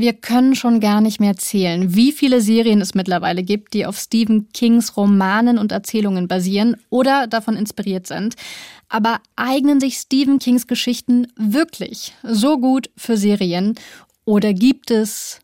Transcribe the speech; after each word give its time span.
Wir 0.00 0.14
können 0.14 0.54
schon 0.54 0.80
gar 0.80 1.02
nicht 1.02 1.20
mehr 1.20 1.36
zählen, 1.36 1.94
wie 1.94 2.12
viele 2.12 2.40
Serien 2.40 2.80
es 2.80 2.94
mittlerweile 2.94 3.42
gibt, 3.42 3.74
die 3.74 3.84
auf 3.84 3.98
Stephen 3.98 4.48
Kings 4.54 4.96
Romanen 4.96 5.58
und 5.58 5.72
Erzählungen 5.72 6.26
basieren 6.26 6.78
oder 6.88 7.26
davon 7.26 7.54
inspiriert 7.54 8.06
sind. 8.06 8.34
Aber 8.88 9.20
eignen 9.36 9.78
sich 9.78 9.96
Stephen 9.96 10.38
Kings 10.38 10.66
Geschichten 10.66 11.26
wirklich 11.36 12.14
so 12.22 12.56
gut 12.56 12.88
für 12.96 13.18
Serien 13.18 13.74
oder 14.24 14.54
gibt 14.54 14.90
es 14.90 15.42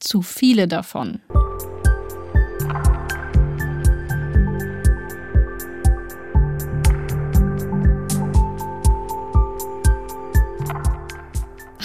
zu 0.00 0.22
viele 0.22 0.66
davon? 0.66 1.20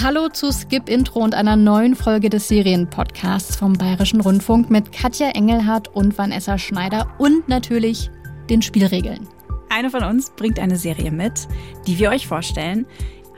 Hallo 0.02 0.30
zu 0.30 0.54
Skip 0.54 0.88
Intro 0.88 1.20
und 1.20 1.36
einer 1.36 1.58
neuen 1.58 1.94
Folge 1.94 2.30
des 2.30 2.48
Serienpodcasts 2.48 3.58
vom 3.58 3.74
Bayerischen 3.74 4.22
Rundfunk 4.22 4.70
mit 4.70 4.94
Katja 4.94 5.32
Engelhardt 5.32 5.90
und 5.90 6.18
Vanessa 6.18 6.58
Schneider 6.58 7.14
und 7.18 7.50
natürlich 7.50 8.10
den 8.50 8.62
Spielregeln. 8.62 9.28
Eine 9.70 9.90
von 9.90 10.06
uns 10.06 10.30
bringt 10.30 10.58
eine 10.58 10.78
Serie 10.78 11.12
mit, 11.12 11.50
die 11.86 12.00
wir 12.00 12.12
euch 12.12 12.28
vorstellen, 12.28 12.86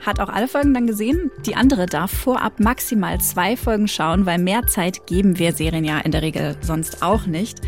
hat 0.06 0.20
auch 0.20 0.28
alle 0.28 0.46
Folgen 0.46 0.72
dann 0.72 0.86
gesehen. 0.86 1.32
Die 1.46 1.56
andere 1.56 1.86
darf 1.86 2.12
vorab 2.12 2.60
maximal 2.60 3.20
zwei 3.20 3.56
Folgen 3.56 3.88
schauen, 3.88 4.24
weil 4.24 4.38
mehr 4.38 4.64
Zeit 4.68 5.08
geben 5.08 5.40
wir 5.40 5.52
Serien 5.52 5.84
ja 5.84 5.98
in 5.98 6.12
der 6.12 6.22
Regel 6.22 6.56
sonst 6.60 7.02
auch 7.02 7.26
nicht. 7.26 7.60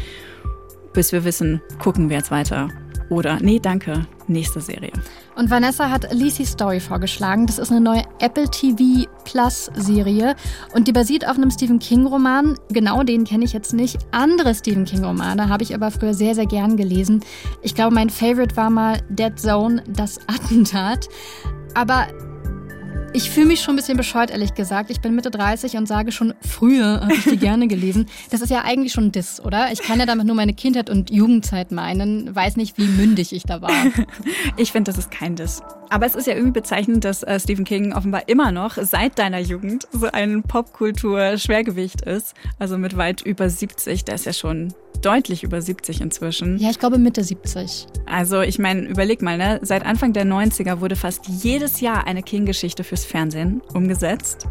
Bis 0.92 1.10
wir 1.10 1.24
wissen, 1.24 1.60
gucken 1.80 2.10
wir 2.10 2.18
jetzt 2.18 2.30
weiter. 2.30 2.68
Oder, 3.10 3.40
nee, 3.40 3.58
danke, 3.58 4.06
nächste 4.28 4.60
Serie. 4.60 4.92
Und 5.36 5.50
Vanessa 5.50 5.90
hat 5.90 6.12
Lisi's 6.12 6.52
Story 6.52 6.80
vorgeschlagen. 6.80 7.46
Das 7.46 7.58
ist 7.58 7.70
eine 7.70 7.80
neue 7.80 8.04
Apple 8.20 8.48
TV 8.48 9.08
Plus 9.24 9.70
Serie 9.74 10.36
und 10.74 10.86
die 10.86 10.92
basiert 10.92 11.26
auf 11.26 11.36
einem 11.36 11.50
Stephen 11.50 11.78
King 11.78 12.06
Roman. 12.06 12.56
Genau 12.70 13.02
den 13.02 13.24
kenne 13.24 13.44
ich 13.44 13.52
jetzt 13.52 13.72
nicht. 13.72 13.98
Andere 14.12 14.54
Stephen 14.54 14.84
King 14.84 15.04
Romane 15.04 15.48
habe 15.48 15.62
ich 15.62 15.74
aber 15.74 15.90
früher 15.90 16.14
sehr, 16.14 16.34
sehr 16.34 16.46
gern 16.46 16.76
gelesen. 16.76 17.24
Ich 17.62 17.74
glaube, 17.74 17.94
mein 17.94 18.10
Favorite 18.10 18.56
war 18.56 18.70
mal 18.70 18.98
Dead 19.08 19.38
Zone, 19.38 19.82
das 19.88 20.18
Attentat. 20.28 21.08
Aber 21.74 22.06
ich 23.14 23.30
fühle 23.30 23.46
mich 23.46 23.60
schon 23.60 23.74
ein 23.74 23.76
bisschen 23.76 23.96
bescheuert, 23.96 24.30
ehrlich 24.30 24.54
gesagt. 24.54 24.90
Ich 24.90 25.00
bin 25.00 25.14
Mitte 25.14 25.30
30 25.30 25.76
und 25.76 25.86
sage 25.86 26.10
schon, 26.10 26.34
früher 26.40 27.00
habe 27.00 27.14
ich 27.14 27.24
die 27.24 27.36
gerne 27.36 27.68
gelesen. 27.68 28.06
Das 28.30 28.40
ist 28.40 28.50
ja 28.50 28.62
eigentlich 28.64 28.92
schon 28.92 29.04
ein 29.04 29.12
Diss, 29.12 29.40
oder? 29.40 29.70
Ich 29.72 29.82
kann 29.82 30.00
ja 30.00 30.06
damit 30.06 30.26
nur 30.26 30.34
meine 30.34 30.52
Kindheit 30.52 30.90
und 30.90 31.10
Jugendzeit 31.10 31.70
meinen. 31.70 32.34
Weiß 32.34 32.56
nicht, 32.56 32.76
wie 32.76 32.88
mündig 32.88 33.32
ich 33.32 33.44
da 33.44 33.62
war. 33.62 33.70
ich 34.56 34.72
finde, 34.72 34.90
das 34.90 34.98
ist 34.98 35.12
kein 35.12 35.36
Diss. 35.36 35.62
Aber 35.90 36.06
es 36.06 36.14
ist 36.14 36.26
ja 36.26 36.34
irgendwie 36.34 36.52
bezeichnend, 36.52 37.04
dass 37.04 37.22
äh, 37.22 37.38
Stephen 37.38 37.64
King 37.64 37.92
offenbar 37.92 38.28
immer 38.28 38.52
noch 38.52 38.76
seit 38.80 39.18
deiner 39.18 39.40
Jugend 39.40 39.86
so 39.92 40.06
ein 40.06 40.42
Popkultur-Schwergewicht 40.42 42.02
ist. 42.02 42.34
Also 42.58 42.78
mit 42.78 42.96
weit 42.96 43.22
über 43.22 43.48
70. 43.48 44.04
Der 44.04 44.14
ist 44.14 44.26
ja 44.26 44.32
schon 44.32 44.72
deutlich 45.02 45.42
über 45.42 45.60
70 45.60 46.00
inzwischen. 46.00 46.58
Ja, 46.58 46.70
ich 46.70 46.78
glaube 46.78 46.98
Mitte 46.98 47.22
70. 47.22 47.86
Also 48.06 48.40
ich 48.40 48.58
meine, 48.58 48.82
überleg 48.82 49.22
mal, 49.22 49.36
ne? 49.36 49.60
seit 49.62 49.84
Anfang 49.84 50.12
der 50.12 50.24
90er 50.24 50.80
wurde 50.80 50.96
fast 50.96 51.26
jedes 51.26 51.80
Jahr 51.80 52.06
eine 52.06 52.22
King-Geschichte 52.22 52.84
fürs 52.84 53.04
Fernsehen 53.04 53.60
umgesetzt. 53.74 54.46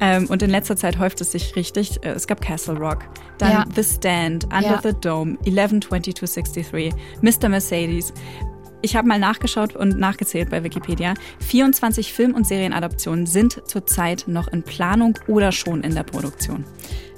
Ähm, 0.00 0.26
und 0.28 0.42
in 0.42 0.50
letzter 0.50 0.76
Zeit 0.76 0.98
häuft 0.98 1.20
es 1.20 1.32
sich 1.32 1.54
richtig. 1.56 2.02
Äh, 2.02 2.10
es 2.10 2.26
gab 2.26 2.40
Castle 2.40 2.78
Rock, 2.78 3.04
dann 3.38 3.52
ja. 3.52 3.64
The 3.74 3.84
Stand, 3.84 4.44
Under 4.44 4.62
ja. 4.62 4.80
the 4.82 4.92
Dome, 4.98 5.36
112263, 5.44 6.94
Mr. 7.20 7.48
Mercedes. 7.50 8.14
Ich 8.82 8.96
habe 8.96 9.06
mal 9.06 9.18
nachgeschaut 9.18 9.76
und 9.76 9.98
nachgezählt 9.98 10.50
bei 10.50 10.64
Wikipedia. 10.64 11.14
24 11.40 12.12
Film- 12.12 12.34
und 12.34 12.46
Serienadaptionen 12.46 13.26
sind 13.26 13.62
zurzeit 13.66 14.24
noch 14.26 14.48
in 14.48 14.62
Planung 14.62 15.18
oder 15.26 15.52
schon 15.52 15.82
in 15.82 15.94
der 15.94 16.02
Produktion. 16.02 16.64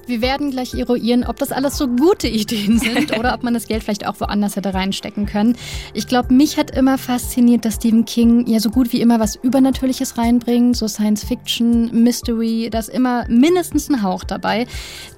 Wir 0.06 0.20
werden 0.20 0.50
gleich 0.50 0.74
eruieren, 0.74 1.24
ob 1.24 1.36
das 1.36 1.52
alles 1.52 1.78
so 1.78 1.86
gute 1.86 2.26
Ideen 2.26 2.80
sind 2.80 3.16
oder 3.18 3.34
ob 3.34 3.44
man 3.44 3.54
das 3.54 3.68
Geld 3.68 3.84
vielleicht 3.84 4.06
auch 4.06 4.18
woanders 4.18 4.56
hätte 4.56 4.74
reinstecken 4.74 5.26
können. 5.26 5.56
Ich 5.94 6.08
glaube, 6.08 6.34
mich 6.34 6.56
hat 6.56 6.76
immer 6.76 6.98
fasziniert, 6.98 7.64
dass 7.64 7.76
Stephen 7.76 8.04
King 8.04 8.46
ja 8.48 8.58
so 8.58 8.70
gut 8.70 8.92
wie 8.92 9.00
immer 9.00 9.20
was 9.20 9.36
Übernatürliches 9.36 10.18
reinbringt, 10.18 10.76
so 10.76 10.88
Science 10.88 11.22
Fiction, 11.24 12.02
Mystery, 12.02 12.68
da 12.70 12.80
ist 12.80 12.88
immer 12.88 13.24
mindestens 13.28 13.88
ein 13.88 14.02
Hauch 14.02 14.24
dabei. 14.24 14.66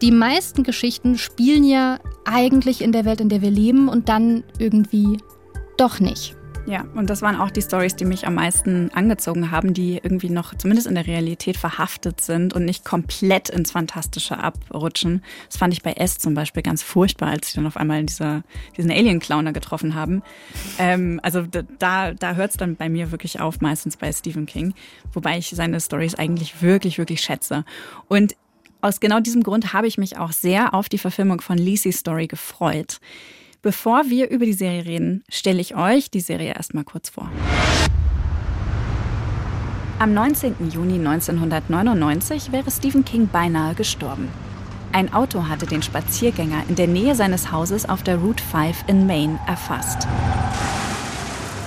Die 0.03 0.11
meisten 0.11 0.63
Geschichten 0.63 1.17
spielen 1.17 1.65
ja 1.65 1.99
eigentlich 2.27 2.83
in 2.83 2.93
der 2.93 3.07
Welt, 3.07 3.23
in 3.23 3.31
der 3.31 3.41
wir 3.41 3.51
leben 3.51 3.89
und 3.89 4.11
dann 4.11 4.45
irgendwie 4.59 5.19
doch 5.77 6.01
nicht. 6.01 6.37
Ja, 6.67 6.87
und 6.95 7.11
das 7.11 7.21
waren 7.21 7.37
auch 7.37 7.51
die 7.51 7.61
Stories, 7.61 7.95
die 7.95 8.07
mich 8.07 8.27
am 8.27 8.37
meisten 8.37 8.91
angezogen 8.95 9.51
haben, 9.51 9.75
die 9.75 10.01
irgendwie 10.03 10.31
noch 10.31 10.55
zumindest 10.55 10.87
in 10.87 10.95
der 10.95 11.07
Realität 11.07 11.59
verhaftet 11.59 12.23
sind 12.23 12.55
und 12.55 12.65
nicht 12.65 12.87
komplett 12.87 13.51
ins 13.51 13.73
Fantastische 13.73 14.39
abrutschen. 14.39 15.23
Das 15.49 15.59
fand 15.59 15.75
ich 15.75 15.83
bei 15.83 15.93
S 15.93 16.19
zum 16.19 16.33
Beispiel 16.33 16.63
ganz 16.63 16.83
furchtbar, 16.83 17.29
als 17.29 17.49
sie 17.49 17.57
dann 17.57 17.67
auf 17.67 17.77
einmal 17.77 18.03
dieser, 18.05 18.45
diesen 18.79 18.91
Alien-Clowner 18.91 19.53
getroffen 19.53 19.95
haben. 19.95 20.23
Ähm, 20.79 21.21
also 21.23 21.43
da, 21.79 22.13
da 22.13 22.35
hört 22.35 22.53
es 22.53 22.57
dann 22.57 22.77
bei 22.77 22.89
mir 22.89 23.13
wirklich 23.13 23.41
auf, 23.41 23.61
meistens 23.61 23.99
bei 23.99 24.11
Stephen 24.11 24.47
King, 24.47 24.73
wobei 25.13 25.37
ich 25.37 25.51
seine 25.51 25.79
Stories 25.81 26.15
eigentlich 26.15 26.63
wirklich, 26.63 26.97
wirklich 26.97 27.21
schätze. 27.21 27.67
Und 28.09 28.37
aus 28.81 29.01
genau 29.01 29.21
diesem 29.21 29.43
Grund 29.43 29.75
habe 29.75 29.87
ich 29.87 29.99
mich 29.99 30.17
auch 30.17 30.33
sehr 30.33 30.73
auf 30.73 30.89
die 30.89 30.99
Verfilmung 30.99 31.43
von 31.43 31.59
Lisi's 31.59 31.99
Story 31.99 32.27
gefreut. 32.27 33.01
Bevor 33.65 34.11
wir 34.11 34.29
über 34.29 34.45
die 34.45 34.53
Serie 34.53 34.85
reden, 34.85 35.25
stelle 35.31 35.59
ich 35.59 35.75
euch 35.75 36.11
die 36.11 36.21
Serie 36.21 36.53
erstmal 36.53 36.85
kurz 36.85 37.09
vor. 37.09 37.31
Am 39.99 40.13
19. 40.13 40.71
Juni 40.71 40.99
1999 40.99 42.53
wäre 42.53 42.71
Stephen 42.71 43.07
King 43.07 43.27
beinahe 43.27 43.75
gestorben. 43.75 44.29
Ein 44.93 45.15
Auto 45.15 45.49
hatte 45.49 45.65
den 45.65 45.81
Spaziergänger 45.81 46.65
in 46.69 46.75
der 46.75 46.89
Nähe 46.89 47.15
seines 47.15 47.53
Hauses 47.53 47.89
auf 47.89 48.03
der 48.03 48.19
Route 48.19 48.45
5 48.45 48.85
in 48.87 49.07
Maine 49.07 49.41
erfasst. 49.47 50.07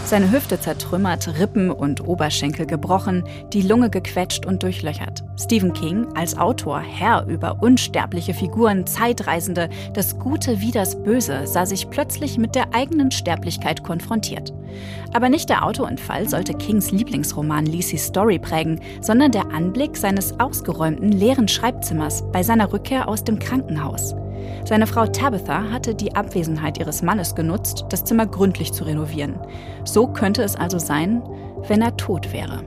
Seine 0.07 0.31
Hüfte 0.31 0.57
zertrümmert, 0.57 1.38
Rippen 1.38 1.69
und 1.69 2.07
Oberschenkel 2.07 2.66
gebrochen, 2.66 3.25
die 3.51 3.62
Lunge 3.62 3.90
gequetscht 3.90 4.45
und 4.45 4.63
durchlöchert. 4.63 5.25
Stephen 5.38 5.73
King, 5.73 6.07
als 6.16 6.38
Autor 6.38 6.79
Herr 6.79 7.25
über 7.28 7.62
unsterbliche 7.62 8.34
Figuren, 8.34 8.88
Zeitreisende, 8.88 9.67
das 9.94 10.17
Gute 10.17 10.62
wie 10.62 10.72
das 10.72 11.03
Böse, 11.03 11.46
sah 11.46 11.66
sich 11.66 11.90
plötzlich 11.90 12.38
mit 12.38 12.56
der 12.56 12.73
eigenen 12.73 13.12
Sterblichkeit 13.12 13.84
konfrontiert. 13.84 14.53
Aber 15.12 15.28
nicht 15.28 15.50
der 15.50 15.66
Autounfall 15.66 16.29
sollte 16.29 16.53
Kings 16.53 16.90
Lieblingsroman 16.91 17.66
Lisi's 17.66 18.06
Story 18.06 18.40
prägen, 18.40 18.79
sondern 19.01 19.34
der 19.34 19.51
Anblick 19.51 19.97
seines 19.97 20.40
ausgeräumten, 20.40 21.12
leeren 21.12 21.50
Schreibzimmers 21.50 22.23
bei 22.31 22.44
seiner 22.44 22.72
Rückkehr 22.72 23.09
aus 23.09 23.25
dem 23.25 23.40
Krankenhaus. 23.40 24.16
Seine 24.66 24.88
Frau 24.88 25.06
Tabitha 25.06 25.72
hatte 25.72 25.96
die 25.96 26.16
Abwesenheit 26.16 26.80
ihres 26.80 27.02
Mannes 27.02 27.36
genutzt, 27.36 27.86
das 27.90 28.03
Zimmer 28.03 28.25
gründlich 28.25 28.74
zu 28.74 28.84
renovieren. 28.84 29.40
So 29.86 30.08
könnte 30.08 30.44
es 30.44 30.56
also 30.56 30.80
sein, 30.80 31.22
wenn 31.68 31.81
er 31.81 31.96
tot 31.98 32.34
wäre. 32.34 32.64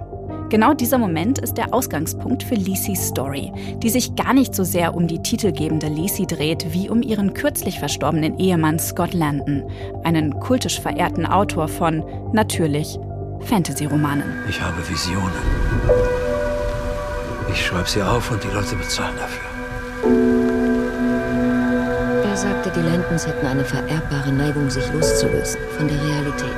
Genau 0.50 0.74
dieser 0.74 0.98
Moment 0.98 1.38
ist 1.38 1.54
der 1.54 1.72
Ausgangspunkt 1.72 2.42
für 2.42 2.56
Lisi's 2.56 3.06
Story, 3.06 3.52
die 3.76 3.88
sich 3.88 4.16
gar 4.16 4.34
nicht 4.34 4.52
so 4.52 4.64
sehr 4.64 4.96
um 4.96 5.06
die 5.06 5.22
titelgebende 5.22 5.86
Lisi 5.86 6.26
dreht, 6.26 6.72
wie 6.72 6.90
um 6.90 7.02
ihren 7.02 7.34
kürzlich 7.34 7.78
verstorbenen 7.78 8.36
Ehemann 8.36 8.80
Scott 8.80 9.14
Landon, 9.14 9.62
einen 10.02 10.40
kultisch 10.40 10.80
verehrten 10.80 11.24
Autor 11.24 11.68
von, 11.68 12.04
natürlich, 12.32 12.98
Fantasy-Romanen. 13.42 14.24
Ich 14.48 14.60
habe 14.60 14.76
Visionen. 14.88 15.30
Ich 17.52 17.64
schreibe 17.64 17.88
sie 17.88 18.02
auf 18.02 18.32
und 18.32 18.42
die 18.42 18.48
Leute 18.48 18.74
bezahlen 18.74 19.14
dafür 19.18 19.49
sagte, 22.40 22.72
die 22.74 22.80
Landons 22.80 23.26
hätten 23.26 23.46
eine 23.46 23.64
vererbbare 23.64 24.32
Neigung, 24.32 24.70
sich 24.70 24.90
loszulösen 24.92 25.60
von 25.76 25.88
der 25.88 26.02
Realität. 26.02 26.56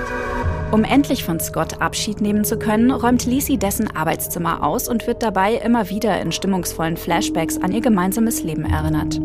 Um 0.70 0.84
endlich 0.84 1.24
von 1.24 1.40
Scott 1.40 1.82
Abschied 1.82 2.20
nehmen 2.20 2.44
zu 2.44 2.56
können, 2.56 2.92
räumt 2.92 3.26
Lisi 3.26 3.58
dessen 3.58 3.94
Arbeitszimmer 3.94 4.64
aus 4.64 4.88
und 4.88 5.06
wird 5.06 5.22
dabei 5.22 5.54
immer 5.54 5.90
wieder 5.90 6.20
in 6.20 6.30
stimmungsvollen 6.30 6.96
Flashbacks 6.96 7.58
an 7.58 7.72
ihr 7.72 7.80
gemeinsames 7.80 8.44
Leben 8.44 8.64
erinnert. 8.64 9.20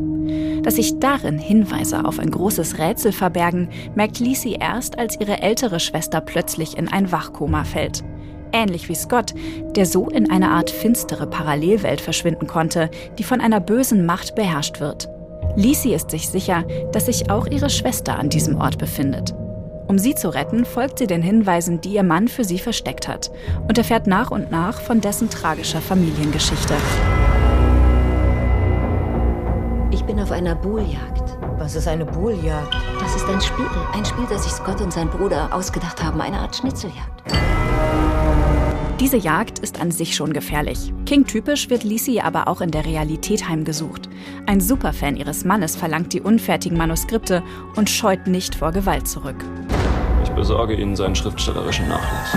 Dass 0.65 0.75
sich 0.75 0.99
darin 0.99 1.37
Hinweise 1.37 2.03
auf 2.03 2.19
ein 2.19 2.31
großes 2.31 2.79
Rätsel 2.79 3.11
verbergen, 3.11 3.69
merkt 3.95 4.19
Lisi 4.19 4.57
erst, 4.59 4.97
als 4.97 5.19
ihre 5.19 5.41
ältere 5.41 5.79
Schwester 5.79 6.21
plötzlich 6.21 6.75
in 6.75 6.91
ein 6.91 7.11
Wachkoma 7.11 7.63
fällt. 7.63 8.03
Ähnlich 8.51 8.89
wie 8.89 8.95
Scott, 8.95 9.35
der 9.75 9.85
so 9.85 10.09
in 10.09 10.31
eine 10.31 10.49
Art 10.49 10.71
finstere 10.71 11.27
Parallelwelt 11.27 12.01
verschwinden 12.01 12.47
konnte, 12.47 12.89
die 13.19 13.23
von 13.23 13.41
einer 13.41 13.59
bösen 13.59 14.05
Macht 14.05 14.35
beherrscht 14.35 14.79
wird. 14.79 15.07
Lisi 15.57 15.95
ist 15.95 16.11
sich 16.11 16.29
sicher, 16.29 16.63
dass 16.91 17.07
sich 17.07 17.31
auch 17.31 17.47
ihre 17.47 17.71
Schwester 17.71 18.19
an 18.19 18.29
diesem 18.29 18.61
Ort 18.61 18.77
befindet. 18.77 19.33
Um 19.87 19.97
sie 19.97 20.13
zu 20.13 20.29
retten, 20.29 20.65
folgt 20.65 20.99
sie 20.99 21.07
den 21.07 21.23
Hinweisen, 21.23 21.81
die 21.81 21.95
ihr 21.95 22.03
Mann 22.03 22.27
für 22.27 22.43
sie 22.43 22.59
versteckt 22.59 23.07
hat 23.07 23.31
und 23.67 23.75
erfährt 23.75 24.05
nach 24.05 24.29
und 24.29 24.51
nach 24.51 24.79
von 24.79 25.01
dessen 25.01 25.31
tragischer 25.31 25.81
Familiengeschichte. 25.81 26.75
Ich 29.89 30.03
bin 30.03 30.19
auf 30.19 30.31
einer 30.31 30.53
Buhljagd. 30.53 31.37
Was 31.57 31.73
ist 31.73 31.87
eine 31.87 32.05
Buhljagd? 32.05 32.75
Das 32.99 33.15
ist 33.15 33.27
ein 33.27 33.41
Spiel. 33.41 33.65
Ein 33.93 34.05
Spiel, 34.05 34.25
das 34.29 34.43
sich 34.43 34.53
Scott 34.53 34.79
und 34.79 34.93
sein 34.93 35.09
Bruder 35.09 35.49
ausgedacht 35.51 36.03
haben. 36.03 36.21
Eine 36.21 36.37
Art 36.37 36.55
Schnitzeljagd. 36.55 37.23
Diese 38.99 39.17
Jagd 39.17 39.59
ist 39.59 39.79
an 39.79 39.91
sich 39.91 40.15
schon 40.15 40.33
gefährlich. 40.33 40.91
King-typisch 41.05 41.69
wird 41.69 41.83
Lisi 41.83 42.19
aber 42.19 42.47
auch 42.47 42.61
in 42.61 42.71
der 42.71 42.83
Realität 42.83 43.47
heimgesucht. 43.47 44.09
Ein 44.47 44.59
Superfan 44.59 45.15
ihres 45.15 45.45
Mannes 45.45 45.75
verlangt 45.75 46.13
die 46.13 46.21
unfertigen 46.21 46.77
Manuskripte 46.77 47.43
und 47.75 47.91
scheut 47.91 48.25
nicht 48.25 48.55
vor 48.55 48.71
Gewalt 48.71 49.07
zurück. 49.07 49.45
Ich 50.23 50.31
besorge 50.31 50.73
Ihnen 50.73 50.95
seinen 50.95 51.15
schriftstellerischen 51.15 51.87
Nachlass. 51.87 52.31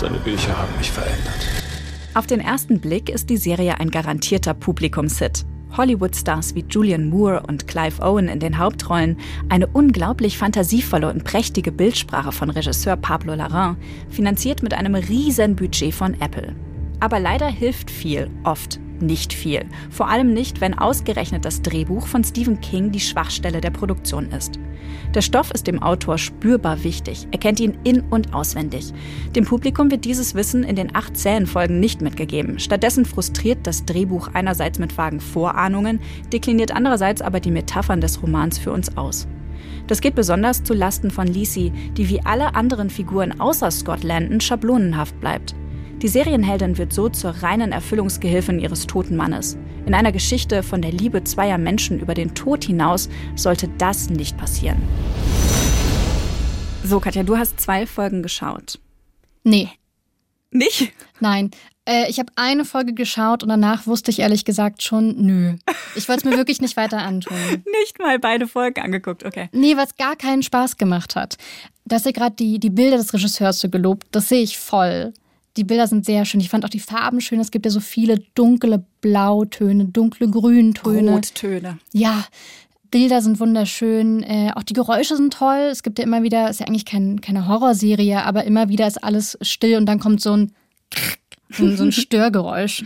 Seine 0.00 0.16
Bücher 0.24 0.56
haben 0.56 0.74
mich 0.78 0.90
verändert. 0.90 1.46
Auf 2.14 2.26
den 2.26 2.40
ersten 2.40 2.80
Blick 2.80 3.10
ist 3.10 3.28
die 3.28 3.36
Serie 3.36 3.78
ein 3.78 3.90
garantierter 3.90 4.54
Publikumshit. 4.54 5.44
Hollywood-Stars 5.76 6.54
wie 6.54 6.64
Julian 6.68 7.08
Moore 7.08 7.42
und 7.46 7.66
Clive 7.66 8.02
Owen 8.02 8.28
in 8.28 8.40
den 8.40 8.58
Hauptrollen, 8.58 9.16
eine 9.48 9.66
unglaublich 9.66 10.38
fantasievolle 10.38 11.10
und 11.10 11.24
prächtige 11.24 11.72
Bildsprache 11.72 12.32
von 12.32 12.50
Regisseur 12.50 12.96
Pablo 12.96 13.34
Larraín, 13.34 13.76
finanziert 14.08 14.62
mit 14.62 14.74
einem 14.74 14.94
riesen 14.94 15.56
Budget 15.56 15.94
von 15.94 16.14
Apple. 16.20 16.54
Aber 17.00 17.18
leider 17.18 17.48
hilft 17.48 17.90
viel, 17.90 18.30
oft 18.44 18.80
nicht 19.02 19.32
viel. 19.32 19.66
Vor 19.90 20.08
allem 20.08 20.32
nicht, 20.32 20.60
wenn 20.60 20.78
ausgerechnet 20.78 21.44
das 21.44 21.62
Drehbuch 21.62 22.06
von 22.06 22.24
Stephen 22.24 22.60
King 22.60 22.90
die 22.90 23.00
Schwachstelle 23.00 23.60
der 23.60 23.70
Produktion 23.70 24.30
ist. 24.30 24.58
Der 25.14 25.22
Stoff 25.22 25.50
ist 25.50 25.66
dem 25.66 25.82
Autor 25.82 26.18
spürbar 26.18 26.84
wichtig. 26.84 27.26
Er 27.30 27.38
kennt 27.38 27.60
ihn 27.60 27.78
in- 27.84 28.02
und 28.02 28.32
auswendig. 28.34 28.92
Dem 29.34 29.44
Publikum 29.44 29.90
wird 29.90 30.04
dieses 30.04 30.34
Wissen 30.34 30.62
in 30.62 30.76
den 30.76 30.94
acht 30.94 31.16
Zähnfolgen 31.16 31.80
nicht 31.80 32.00
mitgegeben. 32.00 32.58
Stattdessen 32.58 33.04
frustriert 33.04 33.66
das 33.66 33.84
Drehbuch 33.84 34.28
einerseits 34.34 34.78
mit 34.78 34.96
vagen 34.96 35.20
Vorahnungen, 35.20 36.00
dekliniert 36.32 36.72
andererseits 36.72 37.22
aber 37.22 37.40
die 37.40 37.50
Metaphern 37.50 38.00
des 38.00 38.22
Romans 38.22 38.58
für 38.58 38.72
uns 38.72 38.96
aus. 38.96 39.26
Das 39.86 40.00
geht 40.00 40.14
besonders 40.14 40.62
zu 40.62 40.74
Lasten 40.74 41.10
von 41.10 41.26
Lisi, 41.26 41.72
die 41.96 42.08
wie 42.08 42.24
alle 42.24 42.54
anderen 42.54 42.90
Figuren 42.90 43.40
außer 43.40 43.70
Scott 43.70 44.04
Landon 44.04 44.40
schablonenhaft 44.40 45.18
bleibt. 45.20 45.54
Die 46.02 46.08
Serienheldin 46.08 46.78
wird 46.78 46.94
so 46.94 47.10
zur 47.10 47.30
reinen 47.30 47.72
Erfüllungsgehilfin 47.72 48.58
ihres 48.58 48.86
toten 48.86 49.16
Mannes. 49.16 49.58
In 49.84 49.92
einer 49.92 50.12
Geschichte 50.12 50.62
von 50.62 50.80
der 50.80 50.92
Liebe 50.92 51.24
zweier 51.24 51.58
Menschen 51.58 52.00
über 52.00 52.14
den 52.14 52.34
Tod 52.34 52.64
hinaus 52.64 53.10
sollte 53.36 53.68
das 53.76 54.08
nicht 54.08 54.38
passieren. 54.38 54.80
So, 56.82 57.00
Katja, 57.00 57.22
du 57.22 57.36
hast 57.36 57.60
zwei 57.60 57.86
Folgen 57.86 58.22
geschaut. 58.22 58.78
Nee. 59.44 59.68
Nicht? 60.50 60.90
Nein. 61.20 61.50
Äh, 61.84 62.08
ich 62.08 62.18
habe 62.18 62.32
eine 62.34 62.64
Folge 62.64 62.94
geschaut 62.94 63.42
und 63.42 63.50
danach 63.50 63.86
wusste 63.86 64.10
ich 64.10 64.20
ehrlich 64.20 64.46
gesagt 64.46 64.82
schon, 64.82 65.14
nö. 65.18 65.56
Ich 65.96 66.08
wollte 66.08 66.26
es 66.26 66.30
mir 66.30 66.38
wirklich 66.38 66.62
nicht 66.62 66.78
weiter 66.78 66.98
antun. 66.98 67.36
Nicht 67.80 67.98
mal 67.98 68.18
beide 68.18 68.46
Folgen 68.48 68.80
angeguckt, 68.80 69.24
okay. 69.24 69.50
Nee, 69.52 69.76
was 69.76 69.96
gar 69.96 70.16
keinen 70.16 70.42
Spaß 70.42 70.78
gemacht 70.78 71.14
hat. 71.14 71.36
Dass 71.84 72.06
ihr 72.06 72.14
gerade 72.14 72.36
die, 72.36 72.58
die 72.58 72.70
Bilder 72.70 72.96
des 72.96 73.12
Regisseurs 73.12 73.58
so 73.58 73.68
gelobt, 73.68 74.06
das 74.12 74.30
sehe 74.30 74.42
ich 74.42 74.56
voll. 74.56 75.12
Die 75.56 75.64
Bilder 75.64 75.86
sind 75.86 76.04
sehr 76.04 76.24
schön. 76.24 76.40
Ich 76.40 76.48
fand 76.48 76.64
auch 76.64 76.70
die 76.70 76.80
Farben 76.80 77.20
schön. 77.20 77.40
Es 77.40 77.50
gibt 77.50 77.66
ja 77.66 77.70
so 77.70 77.80
viele 77.80 78.18
dunkle 78.34 78.84
Blautöne, 79.00 79.86
dunkle 79.86 80.28
Grüntöne. 80.28 81.12
Rottöne. 81.12 81.78
Ja, 81.92 82.24
Bilder 82.90 83.22
sind 83.22 83.40
wunderschön. 83.40 84.22
Äh, 84.22 84.52
auch 84.54 84.62
die 84.62 84.74
Geräusche 84.74 85.16
sind 85.16 85.32
toll. 85.32 85.68
Es 85.70 85.82
gibt 85.82 85.98
ja 85.98 86.04
immer 86.04 86.22
wieder, 86.22 86.50
ist 86.50 86.60
ja 86.60 86.66
eigentlich 86.66 86.84
kein, 86.84 87.20
keine 87.20 87.48
Horrorserie, 87.48 88.22
aber 88.22 88.44
immer 88.44 88.68
wieder 88.68 88.86
ist 88.86 89.02
alles 89.02 89.38
still 89.42 89.76
und 89.76 89.86
dann 89.86 90.00
kommt 90.00 90.20
so 90.20 90.36
ein, 90.36 90.52
so 91.50 91.64
ein 91.64 91.92
Störgeräusch. 91.92 92.84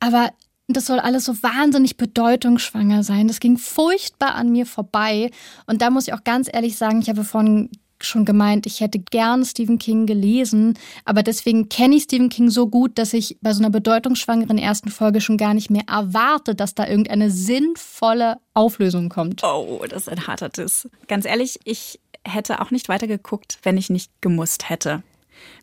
Aber 0.00 0.30
das 0.68 0.86
soll 0.86 0.98
alles 0.98 1.24
so 1.24 1.42
wahnsinnig 1.42 1.96
bedeutungsschwanger 1.96 3.02
sein. 3.02 3.28
Das 3.28 3.40
ging 3.40 3.56
furchtbar 3.56 4.34
an 4.34 4.50
mir 4.50 4.66
vorbei. 4.66 5.30
Und 5.66 5.80
da 5.80 5.90
muss 5.90 6.08
ich 6.08 6.14
auch 6.14 6.24
ganz 6.24 6.50
ehrlich 6.52 6.76
sagen, 6.76 7.00
ich 7.00 7.08
habe 7.08 7.24
vorhin 7.24 7.70
schon 8.00 8.24
gemeint, 8.24 8.66
ich 8.66 8.80
hätte 8.80 8.98
gern 8.98 9.44
Stephen 9.44 9.78
King 9.78 10.06
gelesen, 10.06 10.78
aber 11.04 11.22
deswegen 11.22 11.68
kenne 11.68 11.96
ich 11.96 12.04
Stephen 12.04 12.28
King 12.28 12.50
so 12.50 12.68
gut, 12.68 12.98
dass 12.98 13.12
ich 13.12 13.38
bei 13.40 13.52
so 13.52 13.60
einer 13.60 13.70
bedeutungsschwangeren 13.70 14.58
ersten 14.58 14.90
Folge 14.90 15.20
schon 15.20 15.36
gar 15.36 15.54
nicht 15.54 15.70
mehr 15.70 15.84
erwarte, 15.88 16.54
dass 16.54 16.74
da 16.74 16.86
irgendeine 16.86 17.30
sinnvolle 17.30 18.38
Auflösung 18.54 19.08
kommt. 19.08 19.42
Oh, 19.44 19.84
das 19.88 20.02
ist 20.02 20.08
ein 20.08 20.26
harter 20.26 20.48
Diss. 20.48 20.88
Ganz 21.08 21.24
ehrlich, 21.24 21.60
ich 21.64 22.00
hätte 22.24 22.60
auch 22.60 22.70
nicht 22.70 22.88
weitergeguckt, 22.88 23.58
wenn 23.62 23.76
ich 23.76 23.90
nicht 23.90 24.10
gemusst 24.20 24.68
hätte. 24.68 25.02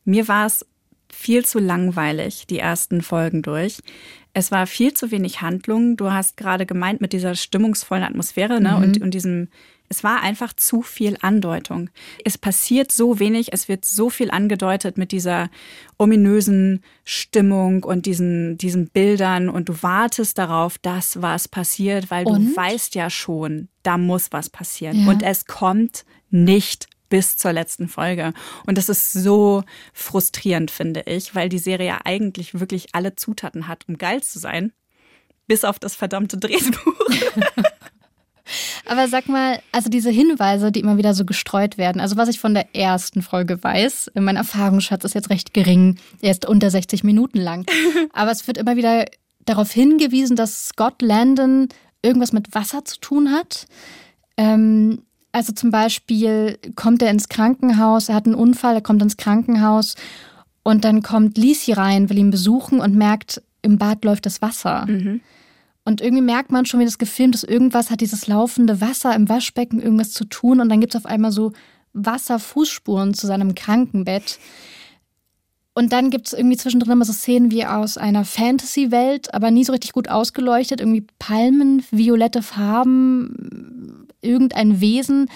Mir 0.05 0.27
war 0.27 0.45
es 0.45 0.65
viel 1.11 1.45
zu 1.45 1.59
langweilig, 1.59 2.47
die 2.47 2.59
ersten 2.59 3.01
Folgen 3.01 3.41
durch. 3.41 3.79
Es 4.33 4.51
war 4.51 4.65
viel 4.65 4.93
zu 4.93 5.11
wenig 5.11 5.41
Handlung. 5.41 5.95
Du 5.95 6.11
hast 6.11 6.37
gerade 6.37 6.65
gemeint 6.65 7.01
mit 7.01 7.13
dieser 7.13 7.35
stimmungsvollen 7.35 8.03
Atmosphäre 8.03 8.59
ne? 8.59 8.71
Mhm. 8.71 8.83
und, 8.83 9.01
und 9.01 9.11
diesem 9.11 9.49
es 9.93 10.03
war 10.03 10.23
einfach 10.23 10.53
zu 10.53 10.81
viel 10.81 11.17
Andeutung. 11.21 11.91
Es 12.25 12.39
passiert 12.39 12.91
so 12.91 13.19
wenig, 13.19 13.53
es 13.53 13.67
wird 13.67 13.85
so 13.85 14.09
viel 14.09 14.31
angedeutet 14.31 14.97
mit 14.97 15.11
dieser 15.11 15.51
ominösen 15.99 16.83
Stimmung 17.05 17.83
und 17.83 18.07
diesen, 18.07 18.57
diesen 18.57 18.87
Bildern 18.89 19.49
und 19.49 19.69
du 19.69 19.83
wartest 19.83 20.39
darauf, 20.39 20.79
dass 20.79 21.21
was 21.21 21.47
passiert, 21.47 22.09
weil 22.09 22.25
Und? 22.25 22.47
du 22.49 22.55
weißt 22.55 22.95
ja 22.95 23.11
schon, 23.11 23.67
da 23.83 23.99
muss 23.99 24.31
was 24.31 24.49
passieren. 24.49 25.01
Ja. 25.01 25.11
Und 25.11 25.21
es 25.21 25.45
kommt 25.45 26.05
nicht 26.31 26.87
bis 27.09 27.37
zur 27.37 27.53
letzten 27.53 27.87
Folge. 27.87 28.33
Und 28.65 28.79
das 28.79 28.89
ist 28.89 29.11
so 29.11 29.63
frustrierend, 29.93 30.71
finde 30.71 31.03
ich, 31.05 31.35
weil 31.35 31.49
die 31.49 31.59
Serie 31.59 31.85
ja 31.85 31.99
eigentlich 32.03 32.59
wirklich 32.59 32.95
alle 32.95 33.15
Zutaten 33.15 33.67
hat, 33.67 33.87
um 33.87 33.99
geil 33.99 34.23
zu 34.23 34.39
sein. 34.39 34.73
Bis 35.45 35.63
auf 35.65 35.77
das 35.77 35.93
verdammte 35.93 36.39
Drehbuch. 36.39 37.09
Aber 38.85 39.07
sag 39.07 39.27
mal, 39.29 39.59
also 39.71 39.89
diese 39.89 40.09
Hinweise, 40.09 40.71
die 40.71 40.79
immer 40.79 40.97
wieder 40.97 41.13
so 41.13 41.25
gestreut 41.25 41.77
werden, 41.77 42.01
also 42.01 42.17
was 42.17 42.29
ich 42.29 42.39
von 42.39 42.53
der 42.53 42.75
ersten 42.75 43.21
Folge 43.21 43.63
weiß, 43.63 44.11
mein 44.15 44.35
Erfahrungsschatz 44.35 45.03
ist 45.03 45.15
jetzt 45.15 45.29
recht 45.29 45.53
gering, 45.53 45.97
er 46.21 46.31
ist 46.31 46.45
unter 46.45 46.69
60 46.69 47.03
Minuten 47.03 47.39
lang, 47.39 47.65
aber 48.13 48.31
es 48.31 48.47
wird 48.47 48.57
immer 48.57 48.75
wieder 48.75 49.05
darauf 49.45 49.71
hingewiesen, 49.71 50.35
dass 50.35 50.67
Scott 50.67 51.01
Landon 51.01 51.69
irgendwas 52.01 52.33
mit 52.33 52.53
Wasser 52.53 52.85
zu 52.85 52.99
tun 52.99 53.31
hat. 53.31 53.65
Ähm, 54.37 55.03
also 55.31 55.51
zum 55.51 55.71
Beispiel 55.71 56.59
kommt 56.75 57.01
er 57.01 57.09
ins 57.09 57.27
Krankenhaus, 57.27 58.09
er 58.09 58.15
hat 58.15 58.25
einen 58.25 58.35
Unfall, 58.35 58.75
er 58.75 58.81
kommt 58.81 59.01
ins 59.01 59.17
Krankenhaus 59.17 59.95
und 60.61 60.85
dann 60.85 61.01
kommt 61.01 61.37
Lisi 61.37 61.73
rein, 61.73 62.09
will 62.09 62.19
ihn 62.19 62.31
besuchen 62.31 62.79
und 62.79 62.95
merkt, 62.95 63.41
im 63.61 63.77
Bad 63.77 64.05
läuft 64.05 64.25
das 64.25 64.41
Wasser. 64.41 64.85
Und 65.85 65.99
irgendwie 65.99 66.23
merkt 66.23 66.51
man 66.51 66.65
schon, 66.65 66.79
wie 66.79 66.85
das 66.85 66.97
gefilmt 66.97 67.35
ist, 67.35 67.43
irgendwas 67.43 67.89
hat 67.89 68.01
dieses 68.01 68.27
laufende 68.27 68.79
Wasser 68.79 69.13
im 69.15 69.27
Waschbecken 69.27 69.81
irgendwas 69.81 70.11
zu 70.11 70.25
tun. 70.25 70.61
Und 70.61 70.69
dann 70.69 70.79
gibt 70.79 70.95
es 70.95 71.01
auf 71.01 71.05
einmal 71.05 71.31
so 71.31 71.51
Wasserfußspuren 71.93 73.13
zu 73.13 73.27
seinem 73.27 73.53
Krankenbett. 73.53 74.39
Und 75.73 75.91
dann 75.91 76.09
gibt 76.09 76.27
es 76.27 76.33
irgendwie 76.33 76.57
zwischendrin 76.57 76.93
immer 76.93 77.05
so 77.05 77.13
Szenen 77.13 77.51
wie 77.51 77.65
aus 77.65 77.97
einer 77.97 78.25
Fantasy-Welt, 78.25 79.33
aber 79.33 79.51
nie 79.51 79.63
so 79.65 79.73
richtig 79.73 79.91
gut 79.91 80.07
ausgeleuchtet. 80.07 80.79
Irgendwie 80.79 81.05
Palmen, 81.19 81.83
violette 81.91 82.43
Farben, 82.43 84.07
irgendein 84.21 84.79
Wesen. 84.79 85.29